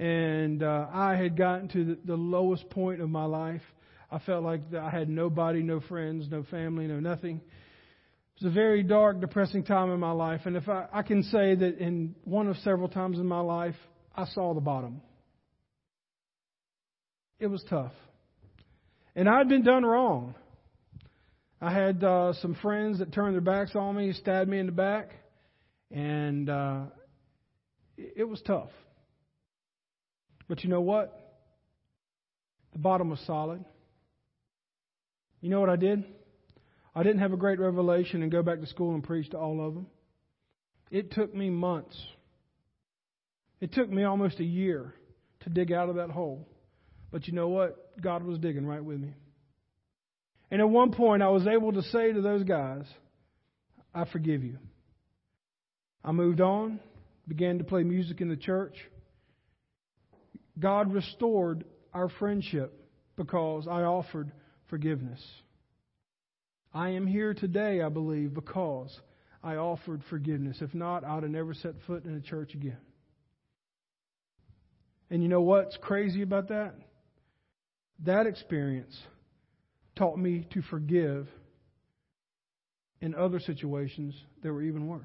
And 0.03 0.63
uh, 0.63 0.87
I 0.93 1.15
had 1.15 1.37
gotten 1.37 1.69
to 1.69 1.85
the, 1.85 1.99
the 2.05 2.17
lowest 2.17 2.69
point 2.71 3.01
of 3.01 3.09
my 3.09 3.25
life. 3.25 3.63
I 4.11 4.19
felt 4.19 4.43
like 4.43 4.61
I 4.75 4.91
had 4.91 5.09
nobody, 5.09 5.63
no 5.63 5.81
friends, 5.81 6.27
no 6.31 6.43
family, 6.51 6.87
no 6.87 6.99
nothing. 6.99 7.37
It 7.37 8.45
was 8.45 8.51
a 8.51 8.55
very 8.55 8.83
dark, 8.83 9.21
depressing 9.21 9.65
time 9.65 9.91
in 9.91 10.01
my 10.01 10.11
life. 10.11 10.41
And 10.45 10.57
if 10.57 10.69
I, 10.69 10.87
I 10.93 11.03
can 11.03 11.23
say 11.23 11.55
that 11.55 11.79
in 11.79 12.15
one 12.25 12.49
of 12.49 12.57
several 12.59 12.89
times 12.89 13.19
in 13.19 13.27
my 13.27 13.41
life, 13.41 13.77
I 14.17 14.25
saw 14.27 14.55
the 14.55 14.61
bottom 14.61 15.03
it 17.43 17.49
was 17.49 17.65
tough. 17.69 17.93
And 19.17 19.29
I'd 19.29 19.49
been 19.49 19.65
done 19.65 19.85
wrong. 19.85 20.37
I 21.61 21.73
had 21.73 22.03
uh, 22.03 22.35
some 22.35 22.55
friends 22.63 23.01
that 23.01 23.13
turned 23.13 23.35
their 23.35 23.41
backs 23.41 23.73
on 23.75 23.97
me, 23.97 24.13
stabbed 24.13 24.49
me 24.49 24.61
in 24.61 24.67
the 24.67 24.73
back, 24.73 25.11
and 25.91 26.49
uh, 26.49 26.83
it 27.97 28.29
was 28.29 28.41
tough. 28.43 28.71
But 30.49 30.65
you 30.65 30.71
know 30.71 30.81
what? 30.81 31.19
The 32.73 32.79
bottom 32.79 33.11
was 33.11 33.21
solid. 33.27 33.65
You 35.41 35.51
know 35.51 35.61
what 35.61 35.71
I 35.71 35.77
did? 35.77 36.05
I 36.95 37.03
didn't 37.03 37.21
have 37.21 37.33
a 37.33 37.37
great 37.37 37.59
revelation 37.59 38.23
and 38.23 38.31
go 38.31 38.43
back 38.43 38.61
to 38.61 38.67
school 38.67 38.95
and 38.95 39.03
preach 39.03 39.31
to 39.31 39.39
all 39.39 39.67
of 39.67 39.75
them. 39.75 39.87
It 40.91 41.13
took 41.13 41.35
me 41.35 41.51
months. 41.51 41.99
It 43.61 43.73
took 43.73 43.89
me 43.89 44.05
almost 44.05 44.41
a 44.41 44.45
year 44.45 44.95
to 45.41 45.51
dig 45.51 45.73
out 45.73 45.89
of 45.89 45.97
that 45.97 46.11
hole. 46.11 46.47
But 47.11 47.27
you 47.27 47.35
know 47.35 47.49
what? 47.49 48.01
God 48.01 48.25
was 48.25 48.39
digging 48.39 48.67
right 48.67 48.85
with 48.85 49.01
me. 49.01 49.15
And 50.51 50.61
at 50.61 50.69
one 50.69 50.93
point, 50.93 51.23
I 51.23 51.29
was 51.29 51.47
able 51.47 51.73
to 51.73 51.83
say 51.83 52.13
to 52.13 52.21
those 52.21 52.45
guys, 52.45 52.85
I 53.95 54.05
forgive 54.05 54.45
you. 54.45 54.59
I 56.05 56.13
moved 56.13 56.41
on, 56.41 56.81
began 57.27 57.59
to 57.59 57.65
play 57.65 57.85
music 57.85 58.21
in 58.21 58.29
the 58.29 58.37
church. 58.37 58.75
God 60.59 60.93
restored 60.93 61.65
our 61.93 62.09
friendship 62.09 62.73
because 63.17 63.67
I 63.69 63.83
offered 63.83 64.33
forgiveness. 64.69 65.23
I 66.75 66.91
am 66.91 67.07
here 67.07 67.35
today, 67.35 67.83
I 67.83 67.89
believe, 67.89 68.35
because 68.35 68.99
I 69.43 69.57
offered 69.57 70.03
forgiveness. 70.09 70.59
If 70.61 70.75
not, 70.75 71.05
I 71.05 71.15
would 71.15 71.25
have 71.25 71.33
never 71.33 71.55
set 71.55 71.75
foot 71.87 72.05
in 72.05 72.15
a 72.15 72.21
church 72.21 72.55
again. 72.55 72.79
And 75.11 75.23
you 75.23 75.29
know 75.29 75.43
what's 75.43 75.77
crazy 75.83 76.23
about 76.23 76.49
that? 76.49 76.75
That 78.05 78.27
experience 78.27 78.99
taught 79.97 80.19
me 80.19 80.47
to 80.55 80.63
forgive 80.63 81.29
in 83.03 83.15
other 83.15 83.41
situations 83.41 84.15
that 84.43 84.53
were 84.53 84.63
even 84.63 84.87
worse. 84.87 85.03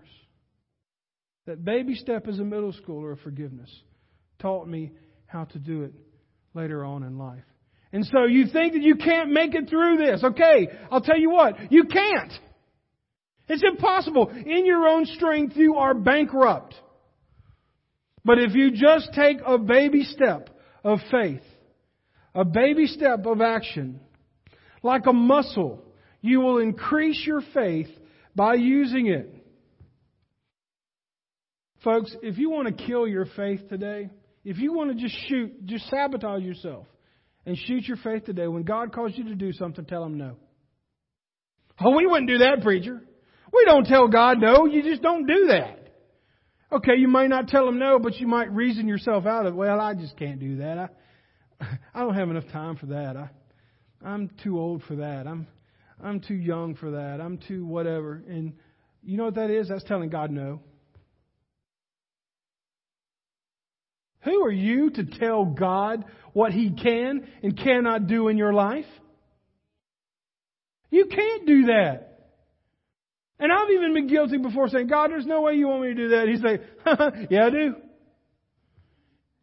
That 1.46 1.66
baby 1.66 1.96
step 1.96 2.28
as 2.28 2.40
a 2.40 2.44
middle 2.44 2.74
schooler 2.74 3.12
of 3.12 3.20
forgiveness 3.20 3.70
taught 4.40 4.68
me 4.68 4.92
how 5.28 5.46
to 5.46 5.60
do 5.60 5.84
it 5.84 5.94
later 6.54 6.84
on 6.84 7.04
in 7.04 7.18
life. 7.18 7.44
And 7.94 8.06
so 8.06 8.26
you 8.26 8.48
think 8.48 8.74
that 8.74 8.82
you 8.82 8.96
can't 8.96 9.32
make 9.32 9.56
it 9.56 9.70
through 9.70 9.98
this. 9.98 10.24
Okay, 10.24 10.68
I'll 10.92 11.02
tell 11.02 11.20
you 11.20 11.30
what, 11.30 11.72
you 11.72 11.86
can't. 11.86 12.34
It's 13.48 13.64
impossible. 13.64 14.30
In 14.30 14.66
your 14.66 14.88
own 14.88 15.06
strength, 15.06 15.56
you 15.56 15.76
are 15.76 15.94
bankrupt. 15.94 16.76
But 18.26 18.40
if 18.40 18.56
you 18.56 18.72
just 18.72 19.14
take 19.14 19.38
a 19.46 19.58
baby 19.58 20.04
step 20.04 20.50
of 20.84 21.00
faith, 21.10 21.44
a 22.36 22.46
baby 22.46 22.88
step 22.88 23.26
of 23.26 23.42
action. 23.42 24.00
Like 24.84 25.08
a 25.08 25.14
muscle, 25.14 25.84
you 26.22 26.40
will 26.40 26.60
increase 26.60 27.24
your 27.26 27.42
faith 27.54 27.88
by 28.36 28.54
using 28.54 29.08
it. 29.08 29.34
Folks, 31.84 32.16
if 32.22 32.38
you 32.38 32.50
want 32.50 32.68
to 32.68 32.86
kill 32.86 33.08
your 33.08 33.26
faith 33.26 33.68
today, 33.70 34.10
if 34.48 34.60
you 34.60 34.72
want 34.72 34.96
to 34.96 34.96
just 34.96 35.14
shoot, 35.28 35.66
just 35.66 35.90
sabotage 35.90 36.42
yourself 36.42 36.86
and 37.46 37.58
shoot 37.58 37.86
your 37.86 37.98
faith 37.98 38.24
today, 38.24 38.48
when 38.48 38.64
God 38.64 38.94
calls 38.94 39.12
you 39.16 39.26
to 39.26 39.36
do 39.36 39.52
something, 39.52 39.84
tell 39.84 40.06
him 40.06 40.18
no. 40.18 40.38
Oh, 41.84 41.94
we 41.98 42.08
wouldn't 42.08 42.30
do 42.30 42.38
that, 42.38 42.62
preacher. 42.62 43.02
We 43.52 43.66
don't 43.66 43.86
tell 43.86 44.08
God 44.08 44.40
no. 44.40 44.66
You 44.66 44.84
just 44.84 45.02
don't 45.02 45.28
do 45.28 45.48
that. 45.48 45.92
Okay, 46.72 46.94
you 46.98 47.10
might 47.10 47.28
not 47.28 47.50
tell 47.50 47.68
him 47.68 47.78
no, 47.78 48.00
but 48.00 48.16
you 48.22 48.28
might 48.28 48.50
reason 48.50 48.88
yourself 48.88 49.26
out 49.26 49.46
of, 49.46 49.54
well, 49.54 49.82
I 49.82 49.94
just 49.96 50.16
can't 50.16 50.40
do 50.40 50.60
that. 50.60 50.78
I, 51.60 51.66
I 51.94 52.00
don't 52.00 52.16
have 52.16 52.30
enough 52.30 52.48
time 52.54 52.78
for 52.78 52.86
that. 52.86 53.18
I, 53.18 53.30
I'm 54.02 54.30
too 54.46 54.58
old 54.58 54.82
for 54.84 54.96
that. 54.96 55.28
I'm, 55.28 55.46
I'm 56.02 56.22
too 56.22 56.36
young 56.36 56.76
for 56.76 56.92
that. 56.92 57.20
I'm 57.20 57.38
too 57.38 57.66
whatever. 57.66 58.24
And 58.30 58.54
you 59.04 59.18
know 59.18 59.26
what 59.26 59.36
that 59.36 59.50
is? 59.50 59.68
That's 59.68 59.84
telling 59.84 60.10
God 60.10 60.32
no. 60.32 60.62
Who 64.28 64.44
are 64.44 64.52
you 64.52 64.90
to 64.90 65.06
tell 65.06 65.46
God 65.46 66.04
what 66.34 66.52
He 66.52 66.72
can 66.72 67.28
and 67.42 67.58
cannot 67.58 68.08
do 68.08 68.28
in 68.28 68.38
your 68.38 68.54
life? 68.54 68.86
You 70.90 71.06
can't 71.06 71.48
do 71.48 71.66
that. 71.68 72.04
And 73.40 73.52
I've 73.52 73.70
even 73.70 73.94
been 73.94 74.08
guilty 74.08 74.38
before 74.38 74.68
saying, 74.68 74.88
God, 74.88 75.12
there's 75.12 75.26
no 75.26 75.42
way 75.42 75.54
you 75.54 75.68
want 75.68 75.84
me 75.84 75.88
to 75.90 75.94
do 75.94 76.10
that. 76.10 76.28
He'd 76.28 76.42
say, 76.42 77.28
Yeah, 77.30 77.46
I 77.46 77.50
do. 77.50 77.76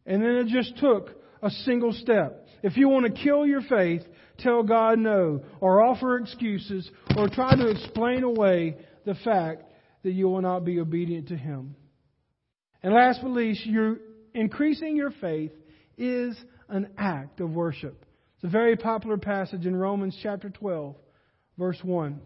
And 0.05 0.21
then 0.21 0.31
it 0.35 0.47
just 0.47 0.77
took 0.77 1.09
a 1.41 1.49
single 1.49 1.91
step. 1.91 2.45
If 2.61 2.77
you 2.77 2.87
want 2.87 3.05
to 3.07 3.23
kill 3.23 3.45
your 3.45 3.61
faith, 3.61 4.03
tell 4.37 4.61
God 4.61 4.99
no, 4.99 5.43
or 5.61 5.81
offer 5.81 6.17
excuses, 6.17 6.89
or 7.17 7.27
try 7.27 7.55
to 7.55 7.69
explain 7.69 8.23
away 8.23 8.77
the 9.05 9.15
fact 9.15 9.63
that 10.03 10.11
you 10.11 10.27
will 10.27 10.41
not 10.41 10.63
be 10.63 10.79
obedient 10.79 11.29
to 11.29 11.37
Him. 11.37 11.75
And 12.83 12.93
last 12.93 13.21
but 13.23 13.31
least, 13.31 13.65
you're 13.65 13.97
increasing 14.35 14.95
your 14.95 15.11
faith 15.11 15.51
is 15.97 16.37
an 16.69 16.89
act 16.97 17.39
of 17.39 17.51
worship. 17.51 18.05
It's 18.35 18.43
a 18.43 18.49
very 18.49 18.75
popular 18.75 19.17
passage 19.17 19.65
in 19.65 19.75
Romans 19.75 20.17
chapter 20.21 20.49
12, 20.49 20.95
verse 21.57 21.79
1. 21.81 22.19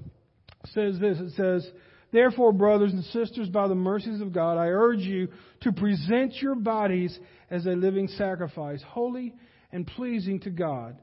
It 0.63 0.69
says 0.73 0.99
this, 0.99 1.19
it 1.19 1.33
says, 1.35 1.71
Therefore, 2.11 2.51
brothers 2.51 2.91
and 2.91 3.03
sisters, 3.05 3.49
by 3.49 3.67
the 3.67 3.75
mercies 3.75 4.19
of 4.19 4.33
God, 4.33 4.57
I 4.57 4.67
urge 4.67 5.01
you 5.01 5.27
to 5.61 5.71
present 5.71 6.33
your 6.41 6.55
bodies 6.55 7.17
as 7.51 7.65
a 7.67 7.71
living 7.71 8.07
sacrifice, 8.07 8.81
holy 8.85 9.35
and 9.71 9.85
pleasing 9.85 10.39
to 10.41 10.49
God. 10.49 10.97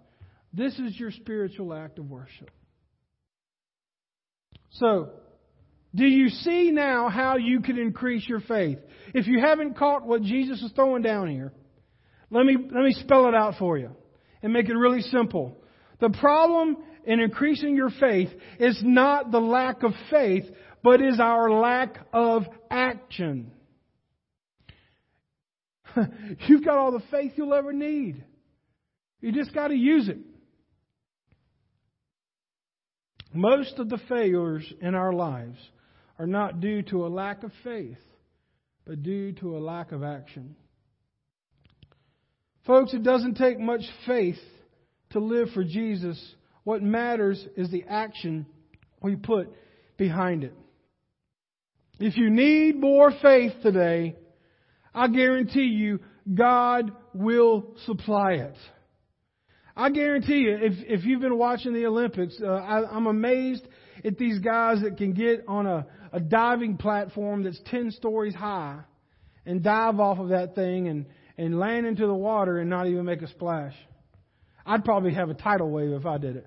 This 0.53 0.77
is 0.81 0.99
your 0.99 1.12
spiritual 1.12 1.73
act 1.73 2.01
of 2.01 2.11
worship. 2.11 2.51
So, 4.73 5.11
do 5.97 6.05
you 6.05 6.29
see 6.29 6.71
now 6.73 7.09
how 7.09 7.39
you 7.39 7.61
can 7.61 7.79
increase 7.79 8.29
your 8.29 8.41
faith? 8.41 8.79
If 9.15 9.27
you 9.27 9.41
haven't 9.41 9.79
caught 9.79 10.07
what 10.07 10.23
Jesus 10.23 10.61
is 10.63 10.71
throwing 10.73 11.03
down 11.03 11.29
here, 11.29 11.55
let 12.31 12.45
me, 12.45 12.57
let 12.57 12.85
me 12.85 12.93
spell 12.93 13.29
it 13.29 13.35
out 13.35 13.55
for 13.59 13.79
you 13.79 13.91
and 14.43 14.53
make 14.53 14.69
it 14.69 14.75
really 14.75 15.01
simple. 15.01 15.57
The 16.01 16.11
problem 16.11 16.77
in 17.05 17.21
increasing 17.21 17.77
your 17.77 17.89
faith 17.99 18.29
is 18.59 18.79
not 18.85 19.31
the 19.31 19.41
lack 19.41 19.83
of 19.85 19.93
faith, 20.11 20.45
but 20.83 21.01
is 21.01 21.19
our 21.19 21.51
lack 21.51 21.97
of 22.13 22.43
action. 22.71 23.53
You've 26.47 26.65
got 26.65 26.77
all 26.77 26.93
the 26.93 27.05
faith 27.11 27.33
you'll 27.37 27.55
ever 27.55 27.73
need. 27.73 28.23
You 29.23 29.33
just 29.33 29.55
got 29.55 29.69
to 29.69 29.75
use 29.75 30.11
it. 30.11 30.19
Most 33.33 33.79
of 33.79 33.89
the 33.89 33.99
failures 34.09 34.71
in 34.83 34.95
our 34.95 35.15
lives 35.15 35.57
are 36.18 36.26
not 36.26 36.61
due 36.61 36.83
to 36.83 37.07
a 37.07 37.09
lack 37.09 37.42
of 37.42 37.52
faith, 37.62 37.98
but 38.85 39.02
due 39.02 39.33
to 39.33 39.57
a 39.57 39.61
lack 39.61 39.92
of 39.92 40.02
action. 40.02 40.57
Folks, 42.66 42.94
it 42.94 43.02
doesn't 43.02 43.37
take 43.37 43.61
much 43.61 43.83
faith 44.07 44.38
to 45.11 45.20
live 45.20 45.48
for 45.55 45.62
Jesus. 45.62 46.20
What 46.64 46.83
matters 46.83 47.44
is 47.57 47.70
the 47.70 47.85
action 47.88 48.46
we 49.00 49.14
put 49.14 49.52
behind 49.96 50.42
it. 50.42 50.55
If 51.98 52.16
you 52.16 52.29
need 52.29 52.79
more 52.79 53.12
faith 53.22 53.52
today, 53.62 54.16
I 54.94 55.09
guarantee 55.09 55.62
you 55.64 56.00
God 56.35 56.90
will 57.14 57.74
supply 57.85 58.33
it. 58.33 58.57
I 59.76 59.90
guarantee 59.90 60.38
you, 60.38 60.59
if, 60.61 60.72
if 60.87 61.05
you've 61.05 61.20
been 61.20 61.38
watching 61.38 61.74
the 61.74 61.87
Olympics, 61.87 62.37
uh, 62.42 62.46
I, 62.46 62.90
I'm 62.90 63.07
amazed 63.07 63.66
at 64.05 64.16
these 64.16 64.38
guys 64.38 64.81
that 64.83 64.96
can 64.96 65.12
get 65.12 65.44
on 65.46 65.66
a, 65.66 65.87
a 66.16 66.20
diving 66.20 66.79
platform 66.79 67.42
that's 67.42 67.61
10 67.66 67.90
stories 67.90 68.35
high 68.35 68.81
and 69.44 69.62
dive 69.62 70.00
off 70.00 70.18
of 70.18 70.31
that 70.31 70.55
thing 70.55 70.88
and, 70.88 71.05
and 71.37 71.61
land 71.61 71.87
into 71.87 72.07
the 72.07 72.14
water 72.14 72.59
and 72.59 72.70
not 72.70 72.87
even 72.87 73.05
make 73.05 73.20
a 73.20 73.29
splash. 73.29 73.74
I'd 74.64 74.83
probably 74.83 75.12
have 75.12 75.29
a 75.29 75.35
tidal 75.35 75.68
wave 75.68 75.92
if 75.92 76.07
I 76.07 76.16
did 76.16 76.37
it. 76.37 76.46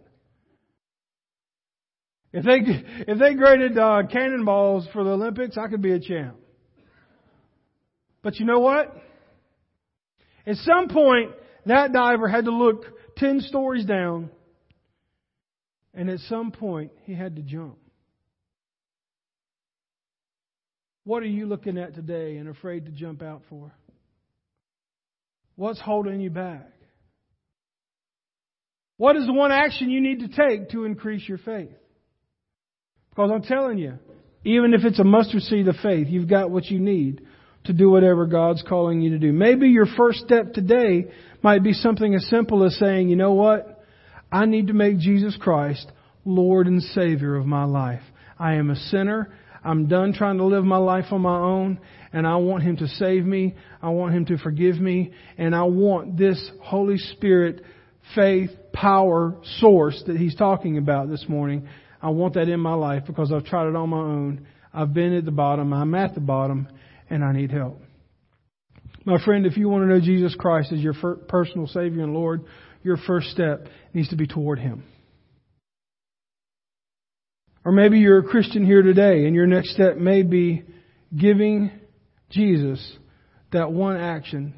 If 2.34 2.46
they 2.46 2.60
if 3.08 3.20
they 3.20 3.34
graded 3.36 3.78
uh, 3.78 4.04
cannonballs 4.12 4.88
for 4.92 5.04
the 5.04 5.12
Olympics, 5.12 5.58
I 5.58 5.68
could 5.68 5.82
be 5.82 5.94
a 5.94 6.00
champ. 6.00 6.36
But 8.22 8.40
you 8.40 8.46
know 8.46 8.60
what? 8.60 8.96
At 10.46 10.58
some 10.58 10.90
point, 10.90 11.32
that 11.66 11.92
diver 11.92 12.28
had 12.28 12.46
to 12.46 12.52
look 12.52 12.86
ten 13.18 13.40
stories 13.42 13.86
down, 13.86 14.30
and 15.96 16.08
at 16.08 16.20
some 16.22 16.52
point, 16.52 16.92
he 17.06 17.16
had 17.16 17.36
to 17.38 17.42
jump. 17.42 17.79
What 21.04 21.24
are 21.24 21.28
you 21.28 21.46
looking 21.46 21.78
at 21.78 21.96
today 21.96 22.38
and 22.38 22.50
afraid 22.50 22.86
to 22.86 22.92
jump 22.92 23.22
out 23.22 23.42
for? 23.50 23.72
What's 25.56 25.80
holding 25.80 26.22
you 26.22 26.30
back? 26.30 26.70
What 28.98 29.16
is 29.16 29.26
the 29.26 29.34
one 29.34 29.52
action 29.52 29.90
you 29.90 30.02
need 30.02 30.20
to 30.20 30.28
take 30.28 30.70
to 30.72 30.84
increase 30.84 31.28
your 31.28 31.38
faith? 31.38 31.72
Because 33.10 33.32
I'm 33.34 33.44
telling 33.44 33.78
you, 33.78 33.98
even 34.44 34.74
if 34.74 34.84
it's 34.84 35.00
a 35.00 35.04
mustard 35.04 35.42
seed 35.44 35.68
of 35.68 35.76
faith, 35.82 36.08
you've 36.10 36.30
got 36.30 36.52
what 36.52 36.66
you 36.66 36.80
need 36.80 37.22
to 37.66 37.74
do 37.74 37.90
whatever 37.90 38.26
God's 38.26 38.64
calling 38.68 39.02
you 39.02 39.12
to 39.12 39.20
do. 39.20 39.34
Maybe 39.34 39.68
your 39.68 39.86
first 39.98 40.20
step 40.20 40.54
today 40.54 41.12
might 41.42 41.64
be 41.64 41.74
something 41.74 42.14
as 42.16 42.28
simple 42.28 42.64
as 42.64 42.78
saying, 42.78 43.10
you 43.10 43.16
know 43.16 43.34
what? 43.34 43.84
I 44.32 44.46
need 44.46 44.68
to 44.68 44.74
make 44.74 45.00
Jesus 45.00 45.36
Christ 45.38 45.92
Lord 46.26 46.68
and 46.68 46.82
Savior 46.82 47.36
of 47.36 47.46
my 47.46 47.64
life. 47.64 48.04
I 48.38 48.56
am 48.56 48.70
a 48.70 48.76
sinner. 48.76 49.34
I'm 49.64 49.88
done 49.88 50.14
trying 50.14 50.38
to 50.38 50.46
live 50.46 50.64
my 50.64 50.78
life 50.78 51.06
on 51.12 51.22
my 51.22 51.38
own, 51.38 51.80
and 52.14 52.26
I 52.26 52.38
want 52.38 52.64
Him 52.64 52.78
to 52.78 52.88
save 52.88 53.26
me. 53.26 53.56
I 53.82 53.90
want 53.90 54.14
Him 54.14 54.26
to 54.28 54.38
forgive 54.38 54.80
me, 54.80 55.12
and 55.38 55.56
I 55.56 55.64
want 55.64 56.18
this 56.18 56.50
Holy 56.62 56.98
Spirit 56.98 57.64
faith, 58.16 58.52
power, 58.74 59.36
source 59.60 60.02
that 60.08 60.18
He's 60.18 60.36
talking 60.36 60.78
about 60.78 61.10
this 61.10 61.26
morning. 61.28 61.68
I 62.02 62.10
want 62.10 62.36
that 62.36 62.48
in 62.48 62.60
my 62.60 62.74
life 62.74 63.04
because 63.06 63.32
I've 63.32 63.46
tried 63.46 63.68
it 63.68 63.76
on 63.76 63.90
my 63.90 63.98
own. 63.98 64.48
I've 64.74 64.94
been 64.94 65.14
at 65.14 65.26
the 65.26 65.32
bottom. 65.32 65.74
I'm 65.74 65.94
at 65.96 66.14
the 66.14 66.22
bottom, 66.22 66.68
and 67.10 67.24
I 67.24 67.34
need 67.34 67.52
help. 67.52 67.82
My 69.06 69.24
friend, 69.24 69.46
if 69.46 69.58
you 69.58 69.70
want 69.70 69.84
to 69.84 69.88
know 69.88 70.00
Jesus 70.00 70.36
Christ 70.36 70.72
as 70.72 70.80
your 70.80 70.94
personal 71.28 71.68
Savior 71.68 72.04
and 72.04 72.14
Lord, 72.14 72.46
your 72.84 72.98
first 72.98 73.30
step 73.32 73.68
needs 73.94 74.10
to 74.10 74.16
be 74.16 74.28
toward 74.28 74.60
Him. 74.60 74.84
Or 77.70 77.72
maybe 77.72 78.00
you're 78.00 78.18
a 78.18 78.24
Christian 78.24 78.66
here 78.66 78.82
today 78.82 79.28
and 79.28 79.36
your 79.36 79.46
next 79.46 79.76
step 79.76 79.96
may 79.96 80.24
be 80.24 80.64
giving 81.16 81.70
Jesus 82.32 82.98
that 83.52 83.72
one 83.72 83.96
action 83.96 84.56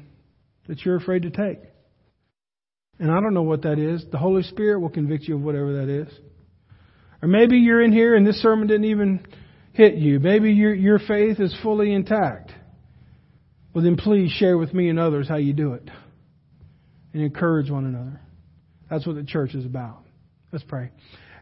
that 0.66 0.82
you're 0.82 0.96
afraid 0.96 1.24
to 1.24 1.30
take. 1.30 1.58
And 2.98 3.10
I 3.10 3.20
don't 3.20 3.34
know 3.34 3.42
what 3.42 3.64
that 3.64 3.78
is. 3.78 4.02
The 4.10 4.16
Holy 4.16 4.42
Spirit 4.44 4.80
will 4.80 4.88
convict 4.88 5.24
you 5.24 5.34
of 5.34 5.42
whatever 5.42 5.84
that 5.84 5.90
is. 5.90 6.08
Or 7.20 7.28
maybe 7.28 7.58
you're 7.58 7.82
in 7.82 7.92
here 7.92 8.14
and 8.14 8.26
this 8.26 8.40
sermon 8.40 8.66
didn't 8.66 8.86
even 8.86 9.26
hit 9.74 9.96
you. 9.96 10.18
Maybe 10.18 10.54
your, 10.54 10.72
your 10.72 10.98
faith 10.98 11.38
is 11.38 11.54
fully 11.62 11.92
intact. 11.92 12.50
Well, 13.74 13.84
then 13.84 13.96
please 13.96 14.30
share 14.30 14.56
with 14.56 14.72
me 14.72 14.88
and 14.88 14.98
others 14.98 15.28
how 15.28 15.36
you 15.36 15.52
do 15.52 15.74
it 15.74 15.86
and 17.12 17.22
encourage 17.22 17.70
one 17.70 17.84
another. 17.84 18.22
That's 18.88 19.06
what 19.06 19.16
the 19.16 19.24
church 19.24 19.54
is 19.54 19.66
about. 19.66 20.02
Let's 20.50 20.64
pray. 20.64 20.92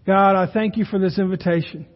God, 0.07 0.37
I 0.37 0.53
thank 0.53 0.77
you 0.77 0.85
for 0.85 0.99
this 0.99 1.19
invitation. 1.19 1.87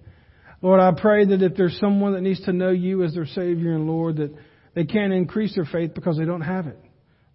Lord, 0.60 0.80
I 0.80 0.92
pray 0.98 1.26
that 1.26 1.42
if 1.42 1.56
there's 1.56 1.78
someone 1.78 2.12
that 2.12 2.20
needs 2.20 2.40
to 2.44 2.52
know 2.52 2.70
you 2.70 3.02
as 3.02 3.14
their 3.14 3.26
Savior 3.26 3.74
and 3.74 3.86
Lord, 3.86 4.16
that 4.16 4.34
they 4.74 4.84
can't 4.84 5.12
increase 5.12 5.54
their 5.54 5.64
faith 5.64 5.92
because 5.94 6.16
they 6.16 6.24
don't 6.24 6.40
have 6.40 6.66
it. 6.66 6.78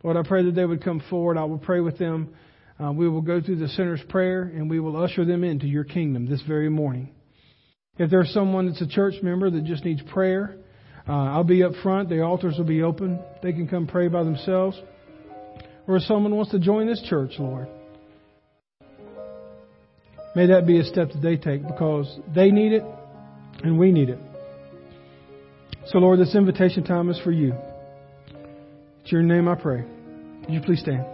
Lord, 0.04 0.18
I 0.18 0.28
pray 0.28 0.44
that 0.46 0.56
they 0.56 0.66
would 0.66 0.84
come 0.84 1.02
forward. 1.10 1.38
I 1.38 1.44
will 1.44 1.58
pray 1.58 1.80
with 1.80 1.98
them. 1.98 2.34
Uh, 2.82 2.92
we 2.92 3.10
will 3.10 3.22
go 3.22 3.42
through 3.42 3.58
the 3.58 3.68
sinner's 3.70 4.02
prayer 4.10 4.44
and 4.44 4.70
we 4.70 4.80
will 4.80 5.02
usher 5.02 5.26
them 5.26 5.44
into 5.44 5.68
your 5.68 5.84
kingdom 5.84 6.30
this 6.30 6.42
very 6.48 6.70
morning. 6.70 7.14
If 7.98 8.10
there's 8.10 8.34
someone 8.34 8.68
that's 8.68 8.82
a 8.82 8.88
church 8.88 9.16
member 9.22 9.50
that 9.50 9.66
just 9.66 9.84
needs 9.84 10.02
prayer, 10.14 10.56
uh, 11.08 11.12
I'll 11.12 11.44
be 11.44 11.64
up 11.64 11.74
front. 11.84 12.08
The 12.08 12.22
altars 12.22 12.56
will 12.58 12.66
be 12.66 12.84
open. 12.84 13.20
They 13.44 13.52
can 13.52 13.68
come 13.68 13.88
pray 13.88 14.08
by 14.08 14.24
themselves. 14.24 14.80
Or 15.88 15.98
if 15.98 16.04
someone 16.04 16.34
wants 16.36 16.52
to 16.52 16.60
join 16.60 16.88
this 16.88 17.02
church, 17.10 17.34
Lord, 17.40 17.68
May 20.36 20.48
that 20.48 20.68
be 20.68 20.80
a 20.80 20.84
step 20.84 21.12
that 21.12 21.22
they 21.22 21.38
take 21.38 21.66
because 21.66 22.20
they 22.34 22.52
need 22.52 22.74
it 22.74 22.84
and 23.64 23.80
we 23.80 23.92
need 23.92 24.10
it. 24.10 24.20
So, 25.88 25.98
Lord, 25.98 26.20
this 26.20 26.36
invitation 26.36 26.84
time 26.84 27.10
is 27.10 27.20
for 27.20 27.32
you. 27.32 27.54
It's 29.02 29.12
your 29.12 29.24
name 29.24 29.48
I 29.48 29.56
pray. 29.56 29.84
Would 30.42 30.54
you 30.54 30.62
please 30.62 30.82
stand? 30.82 31.06